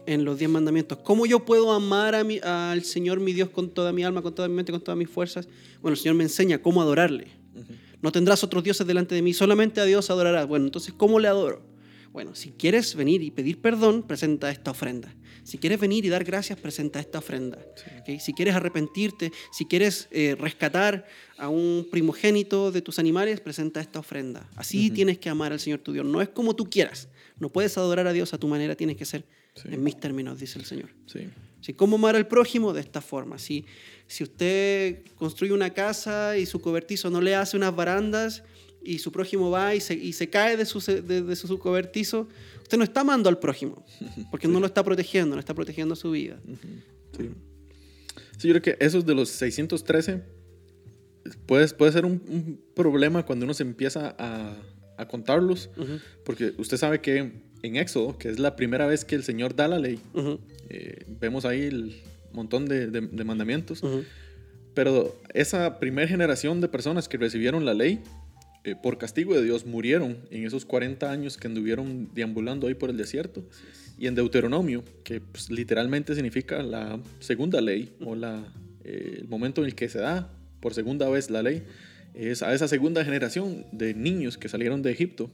[0.07, 0.99] en los diez mandamientos.
[1.05, 4.35] ¿Cómo yo puedo amar a mi- al Señor mi Dios con toda mi alma, con
[4.35, 5.47] toda mi mente, con todas mis fuerzas?
[5.83, 7.29] Bueno, el Señor me enseña cómo adorarle.
[8.01, 10.47] No tendrás otros dioses delante de mí, solamente a Dios adorarás.
[10.47, 11.63] Bueno, entonces, ¿cómo le adoro?
[12.13, 15.13] Bueno, si quieres venir y pedir perdón, presenta esta ofrenda.
[15.49, 17.59] Si quieres venir y dar gracias, presenta esta ofrenda.
[18.21, 21.07] Si quieres arrepentirte, si quieres eh, rescatar
[21.39, 24.47] a un primogénito de tus animales, presenta esta ofrenda.
[24.57, 26.05] Así tienes que amar al Señor tu Dios.
[26.05, 27.09] No es como tú quieras.
[27.39, 29.25] No puedes adorar a Dios a tu manera, tienes que ser
[29.55, 29.69] Sí.
[29.73, 30.91] en mis términos, dice el Señor.
[31.07, 31.21] Sí.
[31.63, 32.75] Si ¿Cómo amar al prójimo?
[32.75, 33.39] De esta forma.
[33.39, 33.65] Si,
[34.07, 38.45] si usted construye una casa y su cobertizo no le hace unas barandas
[38.83, 42.29] y su prójimo va y se, y se cae de su, de, de su, cobertizo,
[42.63, 43.85] usted no está amando al prójimo,
[44.31, 46.39] porque no lo está protegiendo, no está protegiendo su vida.
[47.17, 47.31] Sí.
[48.39, 50.23] Sí, yo creo que esos de los 613
[51.47, 54.55] puede, puede ser un, un problema cuando uno se empieza a,
[54.97, 59.17] a contarlos, Ujú, porque usted sabe que en Éxodo, que es la primera vez que
[59.17, 62.01] el Señor da la ley, ujú, eh, vemos ahí el
[62.33, 64.05] montón de, de- de mandamientos, ujú.
[64.75, 68.01] pero esa primera generación de personas que recibieron la ley,
[68.69, 72.91] eh, por castigo de Dios, murieron en esos 40 años que anduvieron deambulando ahí por
[72.91, 73.45] el desierto.
[73.99, 78.53] Y en Deuteronomio, que pues, literalmente significa la segunda ley, o la,
[78.85, 81.65] eh, el momento en el que se da por segunda vez la ley,
[82.15, 85.31] es a esa segunda generación de niños que salieron de Egipto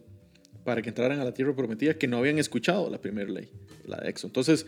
[0.64, 3.49] para que entraran a la tierra prometida que no habían escuchado la primera ley,
[3.87, 4.28] la de Éxodo.
[4.28, 4.66] Entonces,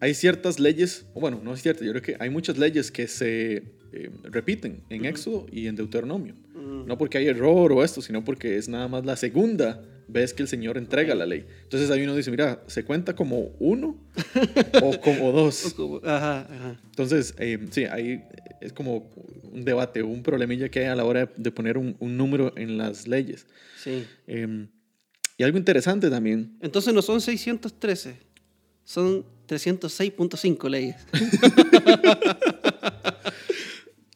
[0.00, 3.08] hay ciertas leyes, o bueno, no es cierto, yo creo que hay muchas leyes que
[3.08, 3.56] se
[3.92, 6.34] eh, repiten en Éxodo y en Deuteronomio.
[6.54, 6.86] Mm.
[6.86, 10.42] No porque hay error o esto, sino porque es nada más la segunda vez que
[10.42, 11.46] el Señor entrega la ley.
[11.62, 13.98] Entonces ahí uno dice, mira, ¿se cuenta como uno
[14.82, 15.74] o como dos?
[16.04, 16.80] Ajá, ajá.
[16.84, 18.22] Entonces, eh, sí, ahí
[18.60, 19.10] es como
[19.52, 22.78] un debate, un problemilla que hay a la hora de poner un, un número en
[22.78, 23.46] las leyes.
[23.82, 24.04] Sí.
[24.26, 24.66] Eh,
[25.38, 28.16] y algo interesante también, Entonces no son 613,
[28.84, 30.96] son 306.5 leyes.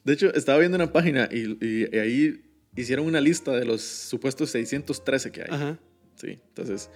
[0.05, 2.43] de hecho, estaba viendo una página y, y- y ahí
[2.76, 5.49] hicieron una lista de los supuestos 613 que hay.
[5.51, 5.78] Ajá,
[6.16, 6.91] Sí, entonces,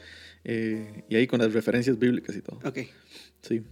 [0.45, 2.59] eh, y ahí con las referencias bíblicas y todo.
[2.65, 2.79] ok.
[3.43, 3.63] Sí.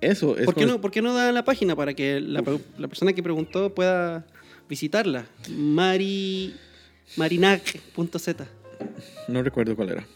[0.00, 2.42] Eso es ¿Por qué, no, ¿Por qué no da la página para que la
[2.88, 4.26] persona que preguntó pueda
[4.68, 5.26] visitarla?
[5.48, 6.54] Mari,
[7.16, 8.46] marinac.z.
[9.28, 10.06] no recuerdo cuál era.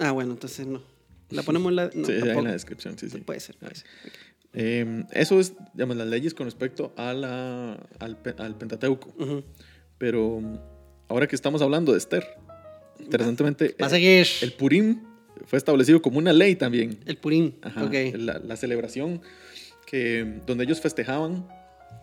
[0.00, 0.82] Ah, bueno, entonces no.
[1.36, 1.90] La ponemos en la...
[1.94, 3.18] No, sí, en la descripción, sí, sí.
[3.18, 3.86] Puede ser, puede ser.
[4.06, 4.12] ok.
[4.54, 9.08] Eh, eso es, digamos, las leyes con respecto a la, al, al Pentateuco.
[9.18, 9.44] Ujú.
[9.98, 10.58] Pero mm,
[11.08, 12.24] ahora que estamos hablando de Esther,
[13.00, 15.00] interesantemente, Va a seguir el Purim
[15.46, 16.98] fue establecido como una ley también.
[17.06, 17.56] el Purín.
[17.62, 19.22] Ajá, la, la celebración
[19.86, 21.48] que, donde ellos festejaban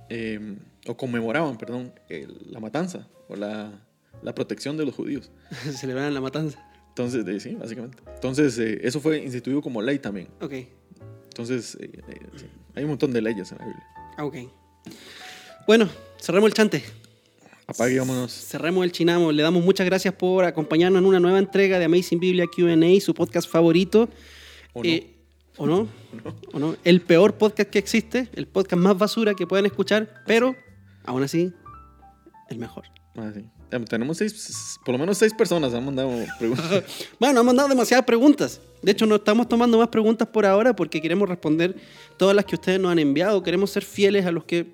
[0.10, 0.58] eh,
[0.88, 3.72] o conmemoraban, perdón, el- la matanza o la,
[4.24, 5.32] la protección de los judíos.
[5.80, 6.60] Celebran la matanza.
[7.00, 7.98] Entonces, eh, sí, básicamente.
[8.14, 10.28] Entonces, eh, eso fue instituido como ley también.
[10.42, 10.54] Ok.
[11.30, 12.46] Entonces, eh, eh, sí,
[12.76, 13.86] hay un montón de leyes en la Biblia.
[14.18, 14.36] Ah, Ok.
[15.66, 15.88] Bueno,
[16.20, 16.84] cerremos el chante.
[17.78, 18.34] Vámonos.
[18.34, 19.32] Cerremos el chinamo.
[19.32, 23.14] Le damos muchas gracias por acompañarnos en una nueva entrega de Amazing Biblia QA, su
[23.14, 24.10] podcast favorito.
[24.74, 24.90] ¿O no?
[24.90, 25.16] Eh,
[25.56, 25.88] ¿O no?
[26.52, 26.76] ¿O no?
[26.84, 30.56] El peor podcast que existe, el podcast más basura que pueden escuchar, pero
[31.06, 31.54] aún así,
[32.50, 32.86] el mejor.
[33.16, 33.46] Ah, sí.
[33.72, 36.84] Eh, Tenemos seis, por lo menos seis personas han mandado preguntas.
[37.20, 38.62] Bueno, han mandado demasiadas preguntas.
[38.82, 41.76] De hecho, no estamos tomando más preguntas por ahora porque queremos responder
[42.18, 43.44] todas las que ustedes nos han enviado.
[43.44, 44.74] Queremos ser fieles a, los que,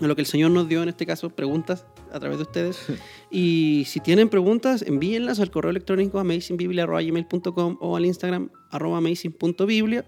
[0.00, 2.78] a lo que el Señor nos dio, en este caso, preguntas a través de ustedes.
[3.32, 10.04] Y si tienen preguntas, envíenlas al correo electrónico amazingbiblia.gmail.com o al Instagram arroba amazing.biblia.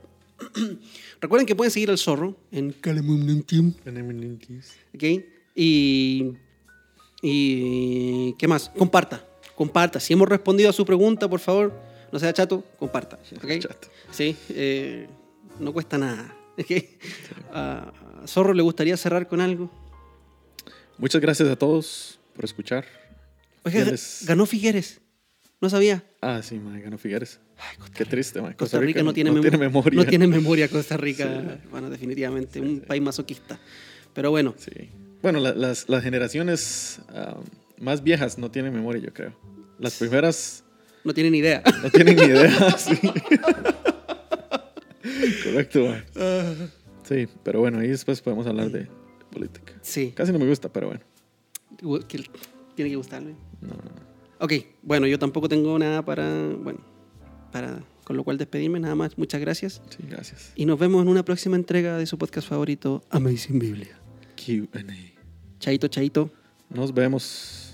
[1.21, 3.45] Recuerden que pueden seguir al zorro en Calamum
[4.95, 5.05] ¿ok?
[5.55, 6.33] Y,
[7.23, 8.69] y ¿qué más?
[8.77, 9.25] Comparta,
[9.55, 10.01] comparta.
[10.01, 11.73] Si hemos respondido a su pregunta, por favor,
[12.13, 13.19] no sea chato, comparta.
[13.37, 13.59] ¿ok?
[13.61, 13.89] Chato.
[14.11, 15.07] Sí, eh,
[15.59, 16.37] no cuesta nada.
[17.53, 17.93] A
[18.27, 19.71] Zorro le gustaría cerrar con algo.
[20.99, 22.85] Muchas gracias a todos por escuchar.
[23.65, 25.01] Oiga, les- ganó Figueres.
[25.61, 26.05] No sabía.
[26.21, 27.41] Ah, sí, man, ganó Figueres.
[27.57, 28.53] Ay, Qué triste, man.
[28.55, 29.97] Costa Rica, no, tiene, memo- memoria.
[29.97, 31.59] No tiene memoria Costa Rica.
[31.71, 33.59] Bueno, definitivamente, un país masoquista.
[34.13, 34.91] Pero bueno, Sí.
[35.23, 37.37] Bueno, la- las, las generaciones ah,
[37.79, 39.33] más viejas no tienen memoria, yo creo.
[39.79, 40.65] Las primeras
[41.05, 41.63] no tienen idea.
[41.83, 42.71] no tienen ni idea.
[42.79, 42.99] sí.
[45.45, 46.05] Correcto, man.
[47.05, 48.89] Sí, pero bueno, ahí después podemos hablar de
[49.31, 49.73] política.
[49.83, 51.01] Sí, Casi no me gusta, pero bueno.
[52.75, 53.35] tiene que gustarme.
[53.61, 53.75] No,
[54.39, 56.81] Ok, bueno, yo tampoco tengo nada para, bueno,
[57.53, 59.17] para, con lo cual despedirme, nada más.
[59.17, 59.81] Muchas gracias.
[59.89, 60.53] sí, gracias.
[60.57, 63.99] Y nos vemos en una próxima entrega de su podcast favorito, Amazing Biblia.
[64.37, 65.12] Q&A.
[65.63, 66.29] Chaito, chaito.
[66.69, 67.72] Nos vemos.